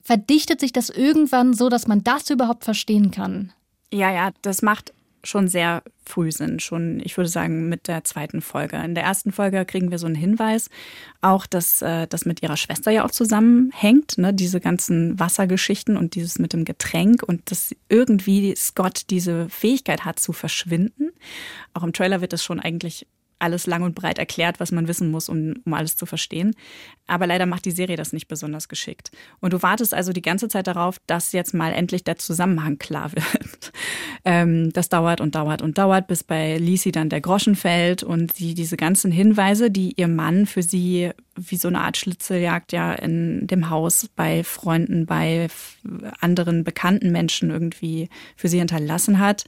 Verdichtet 0.00 0.60
sich 0.60 0.72
das 0.72 0.88
irgendwann 0.88 1.52
so, 1.52 1.68
dass 1.68 1.86
man 1.86 2.04
das 2.04 2.30
überhaupt 2.30 2.64
verstehen 2.64 3.10
kann? 3.10 3.52
Ja, 3.92 4.12
ja, 4.12 4.30
das 4.42 4.62
macht 4.62 4.92
schon 5.24 5.48
sehr 5.48 5.82
früh 6.04 6.32
Sinn, 6.32 6.60
schon, 6.60 7.00
ich 7.04 7.16
würde 7.16 7.28
sagen, 7.28 7.68
mit 7.68 7.88
der 7.88 8.04
zweiten 8.04 8.40
Folge. 8.40 8.76
In 8.76 8.94
der 8.94 9.04
ersten 9.04 9.32
Folge 9.32 9.64
kriegen 9.64 9.90
wir 9.90 9.98
so 9.98 10.06
einen 10.06 10.14
Hinweis, 10.14 10.70
auch, 11.20 11.46
dass 11.46 11.82
äh, 11.82 12.06
das 12.06 12.24
mit 12.24 12.42
ihrer 12.42 12.56
Schwester 12.56 12.90
ja 12.90 13.04
auch 13.04 13.10
zusammenhängt, 13.10 14.18
ne? 14.18 14.32
diese 14.32 14.60
ganzen 14.60 15.18
Wassergeschichten 15.18 15.96
und 15.96 16.14
dieses 16.14 16.38
mit 16.38 16.52
dem 16.52 16.64
Getränk 16.64 17.22
und 17.22 17.50
dass 17.50 17.74
irgendwie 17.88 18.54
Scott 18.56 19.10
diese 19.10 19.48
Fähigkeit 19.48 20.04
hat 20.04 20.18
zu 20.18 20.32
verschwinden. 20.32 21.10
Auch 21.74 21.82
im 21.82 21.92
Trailer 21.92 22.20
wird 22.20 22.32
das 22.32 22.42
schon 22.42 22.60
eigentlich 22.60 23.06
alles 23.38 23.66
lang 23.66 23.82
und 23.82 23.94
breit 23.94 24.18
erklärt, 24.18 24.60
was 24.60 24.72
man 24.72 24.88
wissen 24.88 25.10
muss, 25.10 25.28
um, 25.28 25.54
um 25.64 25.74
alles 25.74 25.96
zu 25.96 26.06
verstehen. 26.06 26.54
Aber 27.06 27.26
leider 27.26 27.46
macht 27.46 27.64
die 27.64 27.70
Serie 27.70 27.96
das 27.96 28.12
nicht 28.12 28.28
besonders 28.28 28.68
geschickt. 28.68 29.10
Und 29.40 29.52
du 29.52 29.62
wartest 29.62 29.94
also 29.94 30.12
die 30.12 30.22
ganze 30.22 30.48
Zeit 30.48 30.66
darauf, 30.66 30.98
dass 31.06 31.32
jetzt 31.32 31.54
mal 31.54 31.72
endlich 31.72 32.04
der 32.04 32.18
Zusammenhang 32.18 32.78
klar 32.78 33.12
wird. 33.12 33.72
Ähm, 34.24 34.72
das 34.72 34.88
dauert 34.88 35.20
und 35.20 35.36
dauert 35.36 35.62
und 35.62 35.78
dauert, 35.78 36.08
bis 36.08 36.24
bei 36.24 36.58
Lisi 36.58 36.90
dann 36.90 37.08
der 37.08 37.20
Groschen 37.20 37.54
fällt 37.54 38.02
und 38.02 38.32
sie 38.32 38.54
diese 38.54 38.76
ganzen 38.76 39.12
Hinweise, 39.12 39.70
die 39.70 39.94
ihr 39.96 40.08
Mann 40.08 40.44
für 40.44 40.62
sie 40.62 41.12
wie 41.36 41.56
so 41.56 41.68
eine 41.68 41.80
Art 41.80 41.96
Schlitzeljagd 41.96 42.72
ja 42.72 42.92
in 42.92 43.46
dem 43.46 43.70
Haus 43.70 44.08
bei 44.16 44.42
Freunden, 44.42 45.06
bei 45.06 45.48
anderen 46.20 46.64
bekannten 46.64 47.12
Menschen 47.12 47.50
irgendwie 47.50 48.08
für 48.36 48.48
sie 48.48 48.58
hinterlassen 48.58 49.18
hat, 49.20 49.44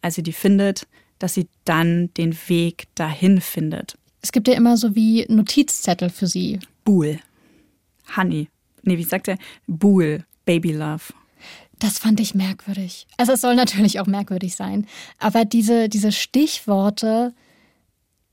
als 0.00 0.14
sie 0.14 0.22
die 0.22 0.32
findet, 0.32 0.86
dass 1.18 1.34
sie 1.34 1.48
dann 1.64 2.10
den 2.14 2.36
Weg 2.48 2.88
dahin 2.94 3.40
findet. 3.40 3.96
Es 4.22 4.32
gibt 4.32 4.48
ja 4.48 4.54
immer 4.54 4.76
so 4.76 4.94
wie 4.94 5.24
Notizzettel 5.28 6.10
für 6.10 6.26
sie. 6.26 6.58
Buhl. 6.84 7.20
Honey. 8.16 8.48
Nee, 8.82 8.98
wie 8.98 9.04
sagt 9.04 9.28
er? 9.28 9.38
Buhl. 9.66 10.24
Baby 10.44 10.72
Love. 10.72 11.12
Das 11.78 11.98
fand 11.98 12.20
ich 12.20 12.34
merkwürdig. 12.34 13.06
Also 13.18 13.32
es 13.32 13.40
soll 13.40 13.54
natürlich 13.54 14.00
auch 14.00 14.06
merkwürdig 14.06 14.56
sein. 14.56 14.86
Aber 15.18 15.44
diese, 15.44 15.88
diese 15.88 16.10
Stichworte, 16.10 17.34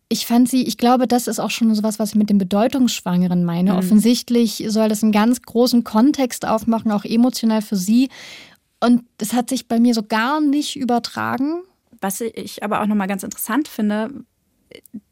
ich 0.07 0.25
fand 0.25 0.47
sie, 0.47 0.63
ich 0.63 0.77
glaube, 0.77 1.07
das 1.07 1.27
ist 1.27 1.39
auch 1.39 1.49
schon 1.49 1.73
sowas, 1.75 1.99
was 1.99 2.09
ich 2.09 2.15
mit 2.15 2.29
dem 2.29 2.37
Bedeutungsschwangeren 2.37 3.43
meine. 3.43 3.75
Offensichtlich 3.75 4.63
soll 4.67 4.87
das 4.87 5.03
einen 5.03 5.11
ganz 5.11 5.41
großen 5.41 5.83
Kontext 5.83 6.45
aufmachen, 6.45 6.91
auch 6.91 7.03
emotional 7.03 7.61
für 7.61 7.75
sie. 7.75 8.09
Und 8.79 9.03
es 9.17 9.33
hat 9.33 9.49
sich 9.49 9.67
bei 9.67 9.79
mir 9.79 9.93
so 9.93 10.03
gar 10.03 10.39
nicht 10.39 10.75
übertragen. 10.75 11.63
Was 12.03 12.19
ich 12.19 12.63
aber 12.63 12.81
auch 12.81 12.85
nochmal 12.85 13.07
ganz 13.07 13.23
interessant 13.23 13.69
finde, 13.69 14.09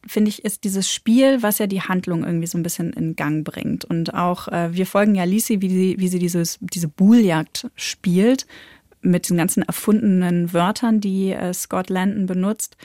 finde 0.06 0.28
ich, 0.28 0.44
ist 0.44 0.66
dieses 0.66 0.92
Spiel, 0.92 1.42
was 1.42 1.58
ja 1.58 1.66
die 1.66 1.82
Handlung 1.82 2.26
irgendwie 2.26 2.48
so 2.48 2.58
ein 2.58 2.64
bisschen 2.64 2.92
in 2.92 3.16
Gang 3.16 3.46
bringt. 3.46 3.86
Und 3.86 4.14
auch 4.14 4.50
äh, 4.50 4.74
wir 4.74 4.86
folgen 4.86 5.16
ja 5.16 5.24
Lisi, 5.24 5.62
wie 5.62 5.70
sie, 5.70 5.96
wie 6.00 6.10
sie 6.10 6.20
dieses, 6.20 6.60
diese 6.60 6.90
Buhljagd 6.90 7.70
spielt, 7.76 8.46
mit 9.02 9.30
den 9.30 9.38
ganzen 9.38 9.64
erfundenen 9.64 10.52
Wörtern, 10.52 11.00
die 11.00 11.32
äh, 11.32 11.54
Scott 11.54 11.90
Landon 11.90 12.26
benutzt. 12.26 12.76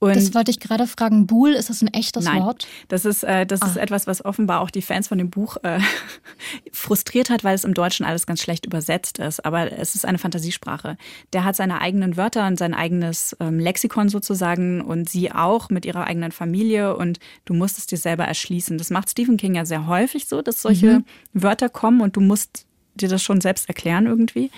Und 0.00 0.16
das 0.16 0.34
wollte 0.34 0.50
ich 0.50 0.60
gerade 0.60 0.86
fragen. 0.86 1.26
Buhl, 1.26 1.50
ist 1.50 1.68
das 1.68 1.82
ein 1.82 1.88
echtes 1.88 2.24
nein, 2.24 2.42
Wort? 2.42 2.66
Das 2.88 3.04
ist, 3.04 3.22
äh, 3.22 3.44
das 3.44 3.60
ah. 3.60 3.66
ist 3.66 3.76
etwas, 3.76 4.06
was 4.06 4.24
offenbar 4.24 4.62
auch 4.62 4.70
die 4.70 4.80
Fans 4.80 5.08
von 5.08 5.18
dem 5.18 5.28
Buch 5.28 5.58
äh, 5.62 5.78
frustriert 6.72 7.28
hat, 7.28 7.44
weil 7.44 7.54
es 7.54 7.64
im 7.64 7.74
Deutschen 7.74 8.06
alles 8.06 8.26
ganz 8.26 8.40
schlecht 8.40 8.64
übersetzt 8.64 9.18
ist. 9.18 9.44
Aber 9.44 9.70
es 9.70 9.94
ist 9.94 10.06
eine 10.06 10.16
Fantasiesprache. 10.16 10.96
Der 11.34 11.44
hat 11.44 11.54
seine 11.54 11.82
eigenen 11.82 12.16
Wörter 12.16 12.46
und 12.46 12.58
sein 12.58 12.72
eigenes 12.72 13.36
ähm, 13.40 13.58
Lexikon 13.58 14.08
sozusagen 14.08 14.80
und 14.80 15.10
sie 15.10 15.32
auch 15.32 15.68
mit 15.68 15.84
ihrer 15.84 16.06
eigenen 16.06 16.32
Familie 16.32 16.96
und 16.96 17.18
du 17.44 17.52
musst 17.52 17.76
es 17.76 17.86
dir 17.86 17.98
selber 17.98 18.24
erschließen. 18.24 18.78
Das 18.78 18.88
macht 18.88 19.10
Stephen 19.10 19.36
King 19.36 19.54
ja 19.54 19.66
sehr 19.66 19.86
häufig 19.86 20.26
so, 20.26 20.40
dass 20.40 20.62
solche 20.62 21.00
mhm. 21.00 21.04
Wörter 21.34 21.68
kommen 21.68 22.00
und 22.00 22.16
du 22.16 22.22
musst 22.22 22.64
dir 22.94 23.08
das 23.08 23.22
schon 23.22 23.40
selbst 23.40 23.68
erklären 23.68 24.06
irgendwie. 24.06 24.50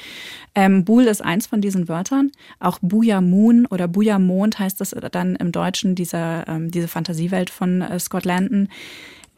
Ähm, 0.55 0.85
Buhl 0.85 1.05
ist 1.05 1.23
eins 1.23 1.47
von 1.47 1.61
diesen 1.61 1.89
Wörtern. 1.89 2.33
Auch 2.61 2.79
Buja 2.83 3.21
Moon 3.21 3.67
oder 3.67 3.89
Buja 3.89 4.19
Mond 4.19 4.59
heißt 4.59 4.81
das 4.81 4.95
dann 5.11 5.37
im 5.37 5.53
Deutschen, 5.53 5.95
dieser, 5.95 6.47
ähm, 6.49 6.71
diese 6.71 6.89
Fantasiewelt 6.89 7.51
von 7.51 7.83
äh, 7.83 7.99
Scott 7.99 8.25
Landon. 8.25 8.69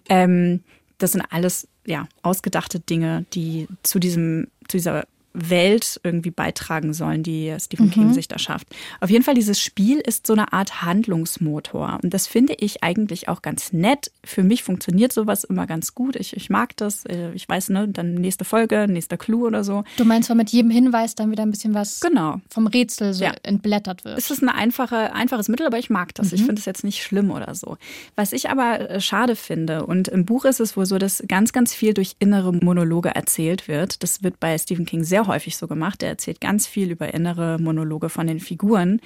Ähm, 0.09 0.61
das 0.99 1.13
sind 1.13 1.23
alles 1.31 1.69
ja, 1.87 2.09
ausgedachte 2.23 2.81
Dinge, 2.81 3.27
die 3.35 3.69
zu 3.83 3.99
diesem, 3.99 4.49
zu 4.69 4.77
dieser 4.77 5.05
Welt 5.35 6.01
irgendwie 6.05 6.31
beitragen 6.31 6.95
sollen, 6.95 7.23
die 7.23 7.55
Stephen 7.59 7.87
mhm. 7.87 7.91
King 7.91 8.13
sich 8.15 8.29
da 8.29 8.39
schafft. 8.39 8.69
Auf 9.01 9.11
jeden 9.11 9.25
Fall, 9.25 9.35
dieses 9.35 9.61
Spiel 9.61 9.99
ist 9.99 10.27
so 10.27 10.33
eine 10.33 10.53
Art 10.53 10.83
Handlungsmotor. 10.83 11.99
Und 12.03 12.15
das 12.15 12.29
finde 12.29 12.55
ich 12.55 12.83
eigentlich 12.85 13.29
auch 13.29 13.43
ganz 13.43 13.73
nett. 13.73 14.13
Für 14.23 14.45
mich 14.45 14.63
funktioniert 14.63 15.13
sowas 15.13 15.45
immer 15.45 15.67
ganz 15.67 15.95
gut. 15.95 16.15
Ich, 16.17 16.37
ich 16.37 16.51
mag 16.51 16.77
das. 16.77 17.05
Äh, 17.05 17.33
ich 17.35 17.49
weiß, 17.49 17.71
ne, 17.71 17.89
dann 17.89 18.15
nächste 18.15 18.45
Folge, 18.45 18.87
nächster 18.89 19.17
Clou 19.17 19.47
oder 19.47 19.65
so. 19.65 19.83
Du 19.97 20.05
meinst, 20.05 20.31
weil 20.31 20.37
mit 20.37 20.51
jedem 20.51 20.71
Hinweis 20.71 21.17
dann 21.17 21.31
wieder 21.33 21.43
ein 21.43 21.51
bisschen 21.51 21.75
was 21.75 22.01
genau. 22.01 22.41
vom 22.49 22.69
Rätsel 22.69 23.13
so 23.13 23.25
ja. 23.25 23.33
entblättert 23.43 24.05
wird. 24.05 24.17
Es 24.17 24.31
ist 24.31 24.43
ein 24.43 24.49
einfache, 24.49 25.13
einfaches 25.13 25.49
Mittel, 25.49 25.67
aber 25.67 25.79
ich 25.79 25.91
mag 25.91 26.15
das. 26.15 26.29
Mhm. 26.29 26.35
Ich 26.35 26.45
finde 26.45 26.61
es 26.61 26.65
jetzt 26.65 26.85
nicht 26.85 27.03
schlimm 27.03 27.33
oder 27.33 27.57
so. 27.57 27.77
Was 28.15 28.33
ich 28.33 28.51
aber 28.51 28.89
äh, 28.89 29.01
schade 29.01 29.35
finde, 29.35 29.85
und 29.85 30.07
im 30.07 30.25
Buch 30.25 30.45
ist 30.45 30.61
es 30.61 30.77
wohl 30.77 30.87
so, 30.87 30.99
dass 30.99 31.25
ganz, 31.27 31.53
ganz 31.53 31.75
viel 31.75 31.93
durch 31.93 32.15
innere 32.21 32.53
Monologe 32.53 33.09
erzählt 33.09 33.67
wird. 33.67 34.03
Das 34.05 34.23
wird 34.23 34.39
bei 34.39 34.57
Stephen 34.59 34.87
King 34.87 35.03
sehr 35.03 35.24
häufig 35.27 35.57
so 35.57 35.67
gemacht. 35.67 36.03
Er 36.03 36.11
erzählt 36.11 36.41
ganz 36.41 36.67
viel 36.67 36.91
über 36.91 37.13
innere 37.13 37.59
Monologe 37.59 38.09
von 38.09 38.27
den 38.27 38.41
Figuren. 38.41 39.01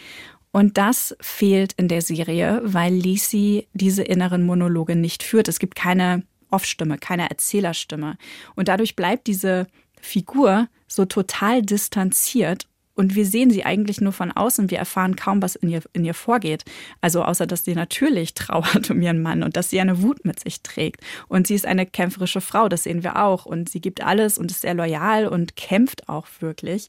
Und 0.51 0.79
das 0.79 1.17
fehlt 1.21 1.75
in 1.75 1.89
der 1.89 2.03
Serie, 2.03 2.61
weil 2.65 2.95
Lisi 2.95 3.69
diese 3.75 4.03
inneren 4.03 4.45
Monologe 4.45 4.97
nicht 4.97 5.23
führt. 5.23 5.49
Es 5.49 5.59
gibt 5.59 5.75
keine 5.75 6.23
Off-Stimme, 6.51 6.99
keine 6.99 7.29
Erzählerstimme. 7.29 8.17
Und 8.55 8.69
dadurch 8.69 8.97
bleibt 8.97 9.27
diese 9.27 9.67
Figur 10.01 10.69
so 10.87 11.05
total 11.05 11.63
distanziert 11.63 12.68
und 12.99 13.15
wir 13.15 13.27
sehen 13.27 13.53
sie 13.53 13.65
eigentlich 13.65 14.01
nur 14.01 14.11
von 14.11 14.33
außen. 14.33 14.73
Wir 14.73 14.79
erfahren 14.79 15.15
kaum, 15.15 15.41
was 15.41 15.55
in 15.55 15.69
ihr, 15.69 15.83
in 15.93 16.05
ihr 16.05 16.15
vorgeht. 16.15 16.65
Also 17.01 17.23
außer, 17.23 17.47
dass 17.47 17.65
sie 17.65 17.77
natürlich 17.77 18.35
trauert 18.35 18.91
um 18.91 19.01
ihren 19.01 19.23
Mann 19.23 19.45
und 19.45 19.57
dass 19.57 19.71
sie 19.71 19.81
eine 19.81 20.03
Wut 20.03 20.25
mit 20.25 20.41
sich 20.41 20.63
trägt. 20.63 21.03
Und 21.29 21.47
sie 21.47 21.55
ist 21.55 21.65
eine 21.65 21.87
kämpferische 21.87 22.41
Frau, 22.41 22.69
das 22.69 22.83
sehen 22.83 23.05
wir 23.05 23.23
auch. 23.23 23.47
Und 23.47 23.69
sie 23.69 23.81
gibt 23.81 24.03
alles 24.03 24.37
und 24.37 24.51
ist 24.51 24.63
sehr 24.63 24.75
loyal 24.75 25.29
und 25.29 25.55
kämpft 25.55 26.09
auch 26.09 26.27
wirklich. 26.41 26.89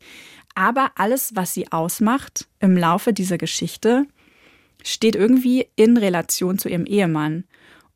Aber 0.56 0.94
alles, 0.96 1.36
was 1.36 1.54
sie 1.54 1.72
ausmacht 1.72 2.48
im 2.60 2.76
Laufe 2.76 3.14
dieser 3.14 3.38
Geschichte, 3.38 4.08
steht 4.84 5.16
irgendwie 5.16 5.68
in 5.76 5.96
Relation 5.96 6.58
zu 6.58 6.70
ihrem 6.70 6.88
Ehemann. 6.88 7.44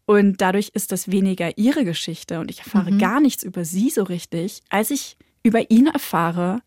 Und 0.05 0.39
dadurch 0.39 0.69
ist 0.75 0.91
das 0.91 1.09
weniger 1.09 1.57
ihre 1.57 1.83
Geschichte 1.83 2.39
und 2.39 2.51
ich 2.51 2.59
erfahre 2.59 2.91
mhm. 2.91 2.99
gar 2.99 3.19
nichts 3.19 3.41
über 3.41 3.65
sie 3.65 3.89
so 3.89 4.03
richtig, 4.03 4.61
als 4.69 4.91
ich 4.91 5.17
über 5.41 5.71
ihn 5.71 5.87
erfahre, 5.87 6.61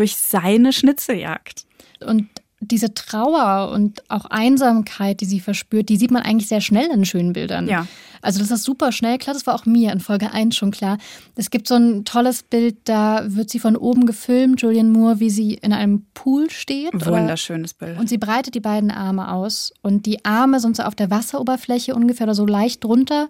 durch 0.00 0.16
seine 0.16 0.72
Schnitzeljagd. 0.72 1.66
Und 2.02 2.26
diese 2.60 2.94
Trauer 2.94 3.70
und 3.70 4.02
auch 4.10 4.24
Einsamkeit, 4.24 5.20
die 5.20 5.26
sie 5.26 5.40
verspürt, 5.40 5.90
die 5.90 5.98
sieht 5.98 6.10
man 6.10 6.22
eigentlich 6.22 6.48
sehr 6.48 6.62
schnell 6.62 6.90
in 6.90 7.04
schönen 7.04 7.34
Bildern. 7.34 7.68
Ja. 7.68 7.86
Also 8.22 8.38
das 8.38 8.50
ist 8.50 8.64
super 8.64 8.92
schnell. 8.92 9.18
Klar, 9.18 9.34
das 9.34 9.46
war 9.46 9.54
auch 9.54 9.66
mir 9.66 9.92
in 9.92 10.00
Folge 10.00 10.32
1 10.32 10.56
schon 10.56 10.70
klar. 10.70 10.96
Es 11.36 11.50
gibt 11.50 11.68
so 11.68 11.74
ein 11.74 12.06
tolles 12.06 12.42
Bild, 12.42 12.76
da 12.84 13.24
wird 13.26 13.50
sie 13.50 13.58
von 13.58 13.76
oben 13.76 14.06
gefilmt, 14.06 14.62
Julian 14.62 14.90
Moore, 14.90 15.20
wie 15.20 15.30
sie 15.30 15.52
in 15.52 15.74
einem 15.74 16.06
Pool 16.14 16.48
steht. 16.48 16.94
Wunderschönes 16.94 17.74
Bild. 17.74 17.98
Und 17.98 18.08
sie 18.08 18.18
breitet 18.18 18.54
die 18.54 18.60
beiden 18.60 18.90
Arme 18.90 19.32
aus. 19.32 19.74
Und 19.82 20.06
die 20.06 20.24
Arme 20.24 20.60
sind 20.60 20.76
so 20.76 20.84
auf 20.84 20.94
der 20.94 21.10
Wasseroberfläche 21.10 21.94
ungefähr 21.94 22.24
oder 22.24 22.34
so 22.34 22.46
leicht 22.46 22.84
drunter. 22.84 23.28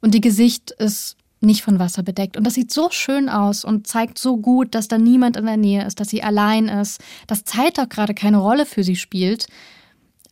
Und 0.00 0.14
ihr 0.14 0.20
Gesicht 0.20 0.72
ist 0.72 1.16
nicht 1.40 1.62
von 1.62 1.78
Wasser 1.78 2.02
bedeckt. 2.02 2.36
Und 2.36 2.46
das 2.46 2.54
sieht 2.54 2.72
so 2.72 2.90
schön 2.90 3.28
aus 3.28 3.64
und 3.64 3.86
zeigt 3.86 4.18
so 4.18 4.36
gut, 4.36 4.74
dass 4.74 4.88
da 4.88 4.98
niemand 4.98 5.36
in 5.36 5.46
der 5.46 5.56
Nähe 5.56 5.86
ist, 5.86 6.00
dass 6.00 6.08
sie 6.08 6.22
allein 6.22 6.68
ist, 6.68 7.00
dass 7.26 7.44
Zeit 7.44 7.78
auch 7.80 7.88
gerade 7.88 8.14
keine 8.14 8.38
Rolle 8.38 8.66
für 8.66 8.84
sie 8.84 8.96
spielt. 8.96 9.46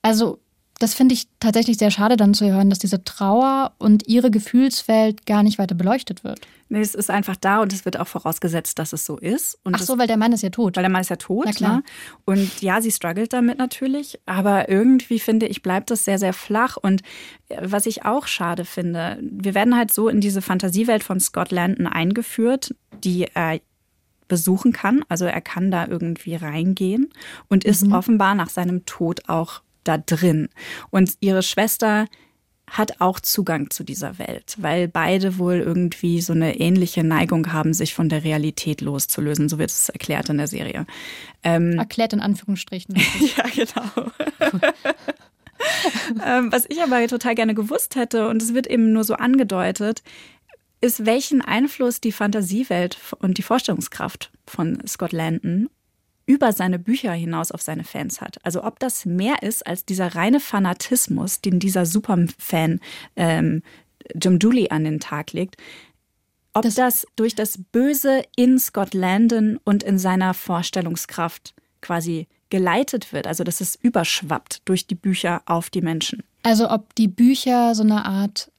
Also 0.02 0.38
das 0.78 0.94
finde 0.94 1.14
ich 1.14 1.26
tatsächlich 1.40 1.76
sehr 1.76 1.90
schade 1.90 2.16
dann 2.16 2.34
zu 2.34 2.46
hören, 2.46 2.70
dass 2.70 2.78
diese 2.78 3.02
Trauer 3.02 3.72
und 3.78 4.06
ihre 4.06 4.30
Gefühlswelt 4.30 5.26
gar 5.26 5.42
nicht 5.42 5.58
weiter 5.58 5.74
beleuchtet 5.74 6.22
wird. 6.22 6.40
Nee, 6.68 6.80
es 6.80 6.94
ist 6.94 7.10
einfach 7.10 7.34
da 7.34 7.60
und 7.62 7.72
es 7.72 7.84
wird 7.84 7.98
auch 7.98 8.06
vorausgesetzt, 8.06 8.78
dass 8.78 8.92
es 8.92 9.04
so 9.04 9.16
ist. 9.16 9.58
Und 9.64 9.74
Ach 9.74 9.80
so, 9.80 9.98
weil 9.98 10.06
der 10.06 10.16
Mann 10.16 10.32
ist 10.32 10.42
ja 10.42 10.50
tot. 10.50 10.76
Weil 10.76 10.84
der 10.84 10.90
Mann 10.90 11.00
ist 11.00 11.10
ja 11.10 11.16
tot, 11.16 11.46
Na 11.46 11.52
klar. 11.52 11.76
Ne? 11.78 11.82
Und 12.26 12.62
ja, 12.62 12.80
sie 12.80 12.92
struggelt 12.92 13.32
damit 13.32 13.58
natürlich, 13.58 14.20
aber 14.26 14.68
irgendwie 14.68 15.18
finde 15.18 15.46
ich, 15.46 15.62
bleibt 15.62 15.90
das 15.90 16.04
sehr, 16.04 16.18
sehr 16.18 16.32
flach. 16.32 16.76
Und 16.76 17.02
äh, 17.48 17.56
was 17.62 17.86
ich 17.86 18.04
auch 18.04 18.28
schade 18.28 18.64
finde, 18.64 19.18
wir 19.20 19.54
werden 19.54 19.76
halt 19.76 19.92
so 19.92 20.08
in 20.08 20.20
diese 20.20 20.42
Fantasiewelt 20.42 21.02
von 21.02 21.18
Scott 21.18 21.50
Landon 21.50 21.88
eingeführt, 21.88 22.74
die 23.02 23.26
er 23.34 23.60
besuchen 24.28 24.72
kann. 24.72 25.04
Also 25.08 25.24
er 25.24 25.40
kann 25.40 25.70
da 25.72 25.86
irgendwie 25.88 26.36
reingehen 26.36 27.10
und 27.48 27.64
ist 27.64 27.84
mhm. 27.84 27.94
offenbar 27.94 28.34
nach 28.34 28.50
seinem 28.50 28.84
Tod 28.84 29.28
auch 29.28 29.62
da 29.88 29.98
drin. 29.98 30.48
Und 30.90 31.14
ihre 31.20 31.42
Schwester 31.42 32.06
hat 32.70 33.00
auch 33.00 33.20
Zugang 33.20 33.70
zu 33.70 33.82
dieser 33.82 34.18
Welt, 34.18 34.56
weil 34.58 34.88
beide 34.88 35.38
wohl 35.38 35.54
irgendwie 35.54 36.20
so 36.20 36.32
eine 36.32 36.58
ähnliche 36.60 37.02
Neigung 37.02 37.52
haben, 37.52 37.72
sich 37.72 37.94
von 37.94 38.08
der 38.08 38.24
Realität 38.24 38.80
loszulösen. 38.80 39.48
So 39.48 39.58
wird 39.58 39.70
es 39.70 39.88
erklärt 39.88 40.28
in 40.28 40.38
der 40.38 40.48
Serie. 40.48 40.86
Ähm, 41.42 41.78
erklärt 41.78 42.12
in 42.12 42.20
Anführungsstrichen. 42.20 42.96
ja, 43.36 43.44
genau. 43.54 44.10
ähm, 46.24 46.52
was 46.52 46.66
ich 46.68 46.82
aber 46.82 47.06
total 47.06 47.34
gerne 47.34 47.54
gewusst 47.54 47.96
hätte, 47.96 48.28
und 48.28 48.42
es 48.42 48.54
wird 48.54 48.66
eben 48.66 48.92
nur 48.92 49.04
so 49.04 49.14
angedeutet, 49.14 50.02
ist, 50.80 51.06
welchen 51.06 51.40
Einfluss 51.40 52.00
die 52.00 52.12
Fantasiewelt 52.12 52.98
und 53.18 53.38
die 53.38 53.42
Vorstellungskraft 53.42 54.30
von 54.46 54.78
Scott 54.86 55.12
Landon 55.12 55.68
über 56.28 56.52
seine 56.52 56.78
Bücher 56.78 57.12
hinaus 57.12 57.50
auf 57.50 57.62
seine 57.62 57.84
Fans 57.84 58.20
hat. 58.20 58.36
Also 58.44 58.62
ob 58.62 58.78
das 58.78 59.06
mehr 59.06 59.42
ist 59.42 59.66
als 59.66 59.86
dieser 59.86 60.14
reine 60.14 60.40
Fanatismus, 60.40 61.40
den 61.40 61.58
dieser 61.58 61.86
Superfan 61.86 62.80
ähm, 63.16 63.62
Jim 64.14 64.38
Dooley 64.38 64.68
an 64.68 64.84
den 64.84 65.00
Tag 65.00 65.32
legt, 65.32 65.56
ob 66.52 66.64
das, 66.64 66.74
das 66.74 67.06
durch 67.16 67.34
das 67.34 67.58
Böse 67.72 68.22
in 68.36 68.58
Scott 68.58 68.92
Landon 68.92 69.58
und 69.64 69.82
in 69.82 69.98
seiner 69.98 70.34
Vorstellungskraft 70.34 71.54
quasi 71.80 72.26
geleitet 72.50 73.12
wird, 73.12 73.26
also 73.26 73.42
dass 73.42 73.62
es 73.62 73.74
überschwappt 73.76 74.62
durch 74.66 74.86
die 74.86 74.94
Bücher 74.94 75.42
auf 75.46 75.70
die 75.70 75.82
Menschen. 75.82 76.22
Also 76.42 76.70
ob 76.70 76.94
die 76.94 77.08
Bücher 77.08 77.74
so 77.74 77.82
eine 77.82 78.04
Art 78.04 78.50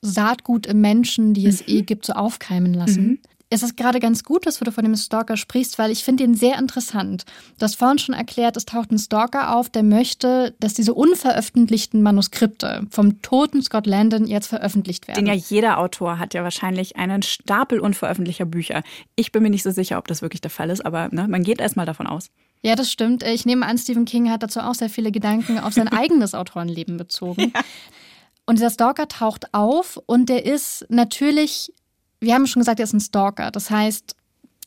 Saatgut 0.00 0.66
im 0.66 0.80
Menschen, 0.80 1.34
die 1.34 1.46
es 1.46 1.66
mhm. 1.66 1.74
eh 1.74 1.82
gibt, 1.82 2.06
so 2.06 2.14
aufkeimen 2.14 2.72
lassen. 2.72 3.06
Mhm 3.06 3.18
es 3.50 3.62
ist 3.62 3.76
gerade 3.76 3.98
ganz 3.98 4.24
gut, 4.24 4.46
dass 4.46 4.58
du 4.58 4.70
von 4.70 4.84
dem 4.84 4.94
Stalker 4.94 5.36
sprichst, 5.36 5.78
weil 5.78 5.90
ich 5.90 6.04
finde 6.04 6.24
ihn 6.24 6.34
sehr 6.34 6.58
interessant. 6.58 7.24
Du 7.58 7.64
hast 7.64 7.76
vorhin 7.76 7.98
schon 7.98 8.14
erklärt, 8.14 8.56
es 8.56 8.66
taucht 8.66 8.90
ein 8.90 8.98
Stalker 8.98 9.56
auf, 9.56 9.70
der 9.70 9.82
möchte, 9.82 10.54
dass 10.60 10.74
diese 10.74 10.92
unveröffentlichten 10.92 12.02
Manuskripte 12.02 12.86
vom 12.90 13.22
toten 13.22 13.62
Scott 13.62 13.86
Landon 13.86 14.26
jetzt 14.26 14.48
veröffentlicht 14.48 15.08
werden. 15.08 15.24
Den 15.24 15.26
ja 15.26 15.34
jeder 15.34 15.78
Autor 15.78 16.18
hat 16.18 16.34
ja 16.34 16.42
wahrscheinlich 16.42 16.96
einen 16.96 17.22
Stapel 17.22 17.80
unveröffentlichter 17.80 18.44
Bücher. 18.44 18.82
Ich 19.16 19.32
bin 19.32 19.42
mir 19.42 19.50
nicht 19.50 19.62
so 19.62 19.70
sicher, 19.70 19.98
ob 19.98 20.08
das 20.08 20.20
wirklich 20.20 20.42
der 20.42 20.50
Fall 20.50 20.68
ist, 20.68 20.84
aber 20.84 21.08
ne, 21.10 21.26
man 21.26 21.42
geht 21.42 21.60
erstmal 21.60 21.86
davon 21.86 22.06
aus. 22.06 22.30
Ja, 22.62 22.74
das 22.74 22.90
stimmt. 22.90 23.22
Ich 23.22 23.46
nehme 23.46 23.64
an, 23.64 23.78
Stephen 23.78 24.04
King 24.04 24.30
hat 24.30 24.42
dazu 24.42 24.60
auch 24.60 24.74
sehr 24.74 24.90
viele 24.90 25.10
Gedanken 25.10 25.58
auf 25.58 25.72
sein 25.72 25.88
eigenes 25.92 26.34
Autorenleben 26.34 26.98
bezogen. 26.98 27.52
Ja. 27.54 27.62
Und 28.44 28.56
dieser 28.58 28.70
Stalker 28.70 29.08
taucht 29.08 29.52
auf 29.52 30.00
und 30.06 30.30
der 30.30 30.46
ist 30.46 30.86
natürlich 30.88 31.70
wir 32.20 32.34
haben 32.34 32.46
schon 32.46 32.60
gesagt, 32.60 32.80
er 32.80 32.84
ist 32.84 32.92
ein 32.92 33.00
Stalker. 33.00 33.50
Das 33.50 33.70
heißt, 33.70 34.14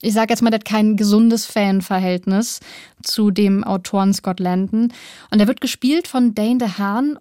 ich 0.01 0.13
sage 0.13 0.31
jetzt 0.31 0.41
mal, 0.41 0.49
der 0.49 0.59
hat 0.59 0.65
kein 0.65 0.97
gesundes 0.97 1.45
Fanverhältnis 1.45 2.59
zu 3.03 3.31
dem 3.31 3.63
Autoren 3.63 4.13
Scott 4.13 4.39
Landon. 4.39 4.91
Und 5.29 5.39
er 5.39 5.47
wird 5.47 5.61
gespielt 5.61 6.07
von 6.07 6.33
Dane 6.33 6.57
DeHaan. 6.57 7.19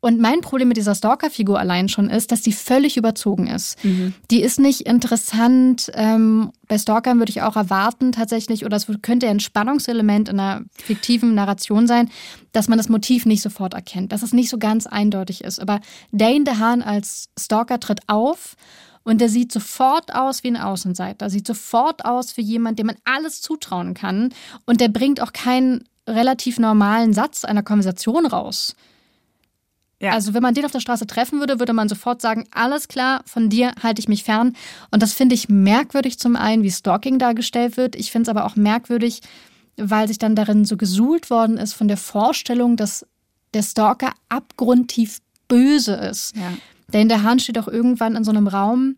Und 0.00 0.20
mein 0.20 0.42
Problem 0.42 0.68
mit 0.68 0.76
dieser 0.76 0.94
Stalker-Figur 0.94 1.58
allein 1.58 1.88
schon 1.88 2.10
ist, 2.10 2.30
dass 2.30 2.42
die 2.42 2.52
völlig 2.52 2.98
überzogen 2.98 3.46
ist. 3.46 3.82
Mhm. 3.82 4.12
Die 4.30 4.42
ist 4.42 4.60
nicht 4.60 4.82
interessant. 4.82 5.90
Ähm, 5.94 6.52
bei 6.68 6.76
Stalkern 6.76 7.18
würde 7.18 7.30
ich 7.30 7.40
auch 7.40 7.56
erwarten 7.56 8.12
tatsächlich, 8.12 8.66
oder 8.66 8.76
es 8.76 8.86
könnte 9.00 9.28
ein 9.28 9.40
Spannungselement 9.40 10.28
in 10.28 10.38
einer 10.38 10.62
fiktiven 10.74 11.34
Narration 11.34 11.86
sein, 11.86 12.10
dass 12.52 12.68
man 12.68 12.76
das 12.76 12.90
Motiv 12.90 13.24
nicht 13.24 13.40
sofort 13.40 13.72
erkennt, 13.72 14.12
dass 14.12 14.22
es 14.22 14.34
nicht 14.34 14.50
so 14.50 14.58
ganz 14.58 14.86
eindeutig 14.86 15.42
ist. 15.42 15.58
Aber 15.58 15.80
Dane 16.12 16.44
DeHaan 16.44 16.82
als 16.82 17.30
Stalker 17.38 17.80
tritt 17.80 18.00
auf 18.06 18.56
und 19.04 19.20
der 19.20 19.28
sieht 19.28 19.52
sofort 19.52 20.14
aus 20.14 20.42
wie 20.42 20.48
ein 20.48 20.56
Außenseiter, 20.56 21.30
sieht 21.30 21.46
sofort 21.46 22.04
aus 22.04 22.36
wie 22.36 22.42
jemand, 22.42 22.78
dem 22.78 22.86
man 22.86 22.96
alles 23.04 23.42
zutrauen 23.42 23.94
kann. 23.94 24.32
Und 24.64 24.80
der 24.80 24.88
bringt 24.88 25.20
auch 25.20 25.32
keinen 25.32 25.84
relativ 26.08 26.58
normalen 26.58 27.12
Satz 27.12 27.44
einer 27.44 27.62
Konversation 27.62 28.26
raus. 28.26 28.74
Ja. 30.00 30.12
Also 30.12 30.34
wenn 30.34 30.42
man 30.42 30.54
den 30.54 30.64
auf 30.64 30.72
der 30.72 30.80
Straße 30.80 31.06
treffen 31.06 31.38
würde, 31.38 31.58
würde 31.58 31.72
man 31.72 31.88
sofort 31.88 32.20
sagen, 32.20 32.46
alles 32.50 32.88
klar, 32.88 33.22
von 33.26 33.48
dir 33.48 33.72
halte 33.82 34.00
ich 34.00 34.08
mich 34.08 34.24
fern. 34.24 34.56
Und 34.90 35.02
das 35.02 35.12
finde 35.12 35.34
ich 35.34 35.48
merkwürdig 35.48 36.18
zum 36.18 36.36
einen, 36.36 36.62
wie 36.62 36.70
Stalking 36.70 37.18
dargestellt 37.18 37.76
wird. 37.76 37.96
Ich 37.96 38.10
finde 38.10 38.30
es 38.30 38.36
aber 38.36 38.44
auch 38.44 38.56
merkwürdig, 38.56 39.20
weil 39.76 40.08
sich 40.08 40.18
dann 40.18 40.36
darin 40.36 40.64
so 40.64 40.76
gesuhlt 40.76 41.30
worden 41.30 41.58
ist 41.58 41.74
von 41.74 41.88
der 41.88 41.96
Vorstellung, 41.96 42.76
dass 42.76 43.06
der 43.54 43.62
Stalker 43.62 44.12
abgrundtief 44.28 45.20
böse 45.48 45.94
ist. 45.94 46.36
Ja. 46.36 46.52
Denn 46.92 47.08
der 47.08 47.22
Hahn 47.22 47.38
steht 47.38 47.58
auch 47.58 47.68
irgendwann 47.68 48.16
in 48.16 48.24
so 48.24 48.30
einem 48.30 48.46
Raum 48.46 48.96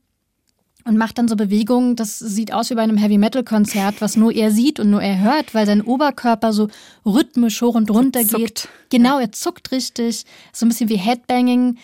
und 0.85 0.97
macht 0.97 1.19
dann 1.19 1.29
so 1.29 1.37
Bewegungen, 1.37 1.97
das 1.97 2.19
sieht 2.19 2.53
aus 2.53 2.71
wie 2.71 2.75
bei 2.75 2.83
einem 2.83 2.97
Heavy-Metal-Konzert, 2.97 4.01
was 4.01 4.17
nur 4.17 4.33
er 4.33 4.53
sieht 4.53 4.79
und 4.79 4.91
nur 4.91 5.03
er 5.03 5.19
hört, 5.21 5.53
weil 5.53 5.67
sein 5.67 5.83
Oberkörper 5.83 6.53
so 6.53 6.69
rhythmisch 7.05 7.61
hoch 7.61 7.75
und 7.75 7.91
runter 7.91 8.25
so 8.25 8.39
geht. 8.39 8.69
Genau, 8.91 9.19
er 9.19 9.33
zuckt 9.33 9.73
richtig, 9.73 10.25
so 10.53 10.65
ein 10.65 10.69
bisschen 10.69 10.89
wie 10.89 10.97
Headbanging. 10.97 11.79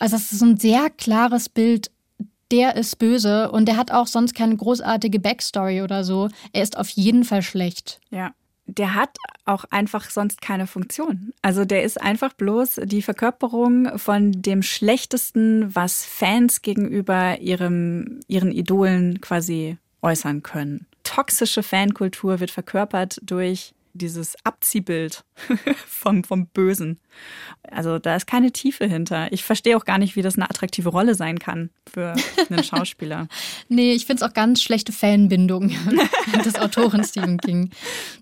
Also 0.00 0.16
das 0.16 0.32
ist 0.32 0.40
so 0.40 0.46
ein 0.46 0.56
sehr 0.56 0.90
klares 0.90 1.48
Bild, 1.48 1.90
der 2.50 2.76
ist 2.76 2.98
böse 2.98 3.50
und 3.50 3.66
der 3.66 3.76
hat 3.76 3.92
auch 3.92 4.08
sonst 4.08 4.34
keine 4.34 4.56
großartige 4.56 5.20
Backstory 5.20 5.82
oder 5.82 6.02
so. 6.02 6.28
Er 6.52 6.62
ist 6.62 6.76
auf 6.76 6.88
jeden 6.90 7.24
Fall 7.24 7.42
schlecht. 7.42 8.00
Ja 8.10 8.32
der 8.78 8.94
hat 8.94 9.16
auch 9.44 9.64
einfach 9.70 10.10
sonst 10.10 10.40
keine 10.40 10.66
Funktion. 10.66 11.32
Also 11.42 11.64
der 11.64 11.82
ist 11.82 12.00
einfach 12.00 12.32
bloß 12.32 12.80
die 12.84 13.02
Verkörperung 13.02 13.98
von 13.98 14.32
dem 14.32 14.62
Schlechtesten, 14.62 15.74
was 15.74 16.04
Fans 16.04 16.62
gegenüber 16.62 17.38
ihrem, 17.40 18.20
ihren 18.28 18.52
Idolen 18.52 19.20
quasi 19.20 19.78
äußern 20.00 20.42
können. 20.42 20.86
Toxische 21.04 21.62
Fankultur 21.62 22.40
wird 22.40 22.50
verkörpert 22.50 23.20
durch 23.22 23.74
dieses 23.94 24.36
Abziehbild 24.44 25.24
vom, 25.86 26.24
vom 26.24 26.46
Bösen. 26.46 26.98
Also 27.70 27.98
da 27.98 28.16
ist 28.16 28.26
keine 28.26 28.52
Tiefe 28.52 28.86
hinter. 28.86 29.32
Ich 29.32 29.44
verstehe 29.44 29.76
auch 29.76 29.84
gar 29.84 29.98
nicht, 29.98 30.16
wie 30.16 30.22
das 30.22 30.36
eine 30.36 30.48
attraktive 30.48 30.88
Rolle 30.88 31.14
sein 31.14 31.38
kann 31.38 31.70
für 31.90 32.14
einen 32.48 32.64
Schauspieler. 32.64 33.28
nee, 33.68 33.92
ich 33.92 34.06
finde 34.06 34.24
es 34.24 34.30
auch 34.30 34.34
ganz 34.34 34.62
schlechte 34.62 34.92
Fanbindung 34.92 35.72
des 36.44 36.56
Autoren 36.56 37.04
Stephen 37.04 37.38
King. 37.38 37.70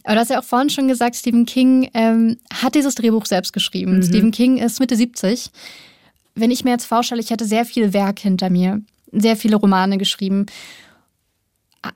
Aber 0.05 0.15
du 0.15 0.21
hast 0.21 0.31
ja 0.31 0.41
auch 0.41 0.45
vorhin 0.45 0.71
schon 0.71 0.89
gesagt, 0.89 1.17
Stephen 1.17 1.47
King 1.47 1.91
ähm, 1.95 2.39
hat 2.53 2.75
dieses 2.75 2.95
Drehbuch 2.95 3.27
selbst 3.27 3.53
geschrieben. 3.53 3.97
Mhm. 3.97 4.03
Stephen 4.03 4.31
King 4.33 4.59
ist 4.59 4.81
Mitte 4.81 4.97
70. 4.97 5.50
Wenn 6.35 6.50
ich 6.50 6.65
mir 6.65 6.71
jetzt 6.71 6.87
vorstelle, 6.87 7.21
ich 7.21 7.31
hätte 7.31 7.45
sehr 7.45 7.65
viel 7.65 7.93
Werk 7.93 8.19
hinter 8.19 8.50
mir, 8.50 8.83
sehr 9.12 9.37
viele 9.37 9.57
Romane 9.57 9.99
geschrieben 9.99 10.47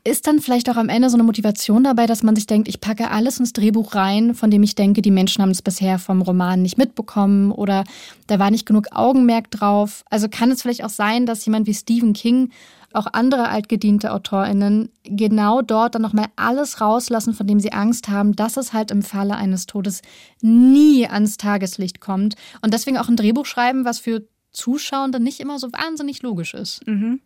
ist 0.03 0.27
dann 0.27 0.41
vielleicht 0.41 0.71
auch 0.71 0.77
am 0.77 0.89
Ende 0.89 1.11
so 1.11 1.17
eine 1.17 1.25
Motivation 1.25 1.85
dabei, 1.85 2.07
dass 2.07 2.23
man 2.23 2.35
sich 2.35 2.47
denkt, 2.47 2.69
ich 2.69 2.81
packe 2.81 3.11
alles 3.11 3.39
ins 3.39 3.53
Drehbuch 3.53 3.95
rein, 3.95 4.35
von 4.35 4.51
dem 4.51 4.63
ich 4.63 4.75
denke, 4.75 5.03
die 5.03 5.11
Menschen 5.11 5.43
haben 5.43 5.51
es 5.51 5.61
bisher 5.61 5.99
vom 5.99 6.23
Roman 6.23 6.63
nicht 6.63 6.79
mitbekommen 6.79 7.53
oder 7.53 7.85
da 8.27 8.39
war 8.39 8.51
nicht 8.51 8.65
genug 8.65 8.89
Augenmerk 8.93 9.51
drauf. 9.51 10.05
Also 10.09 10.29
kann 10.29 10.51
es 10.51 10.63
vielleicht 10.63 10.85
auch 10.85 10.91
sein, 10.91 11.27
dass 11.27 11.45
jemand 11.45 11.67
wie 11.67 11.75
Stephen 11.75 12.15
King 12.15 12.51
auch 12.95 13.09
andere 13.13 13.49
altgediente 13.49 14.13
AutorInnen 14.13 14.89
genau 15.03 15.61
dort 15.61 15.97
dann 15.97 16.03
nochmal 16.03 16.27
alles 16.37 16.81
rauslassen, 16.81 17.35
von 17.35 17.47
dem 17.47 17.61
sie 17.61 17.73
Angst 17.73 18.09
haben, 18.09 18.37
dass 18.37 18.57
es 18.57 18.73
halt 18.73 18.91
im 18.91 19.03
Falle 19.03 19.37
eines 19.37 19.67
Todes 19.67 20.01
nie 20.41 21.07
ans 21.07 21.37
Tageslicht 21.37 22.01
kommt. 22.01 22.37
Und 22.63 22.73
deswegen 22.73 22.97
auch 22.97 23.09
ein 23.09 23.17
Drehbuch 23.17 23.47
schreiben, 23.47 23.85
was 23.85 23.99
für 23.99 24.27
Zuschauende 24.53 25.21
nicht 25.21 25.41
immer 25.41 25.59
so 25.59 25.73
wahnsinnig 25.73 26.23
logisch 26.23 26.55
ist. 26.55 26.87
Mhm 26.87 27.21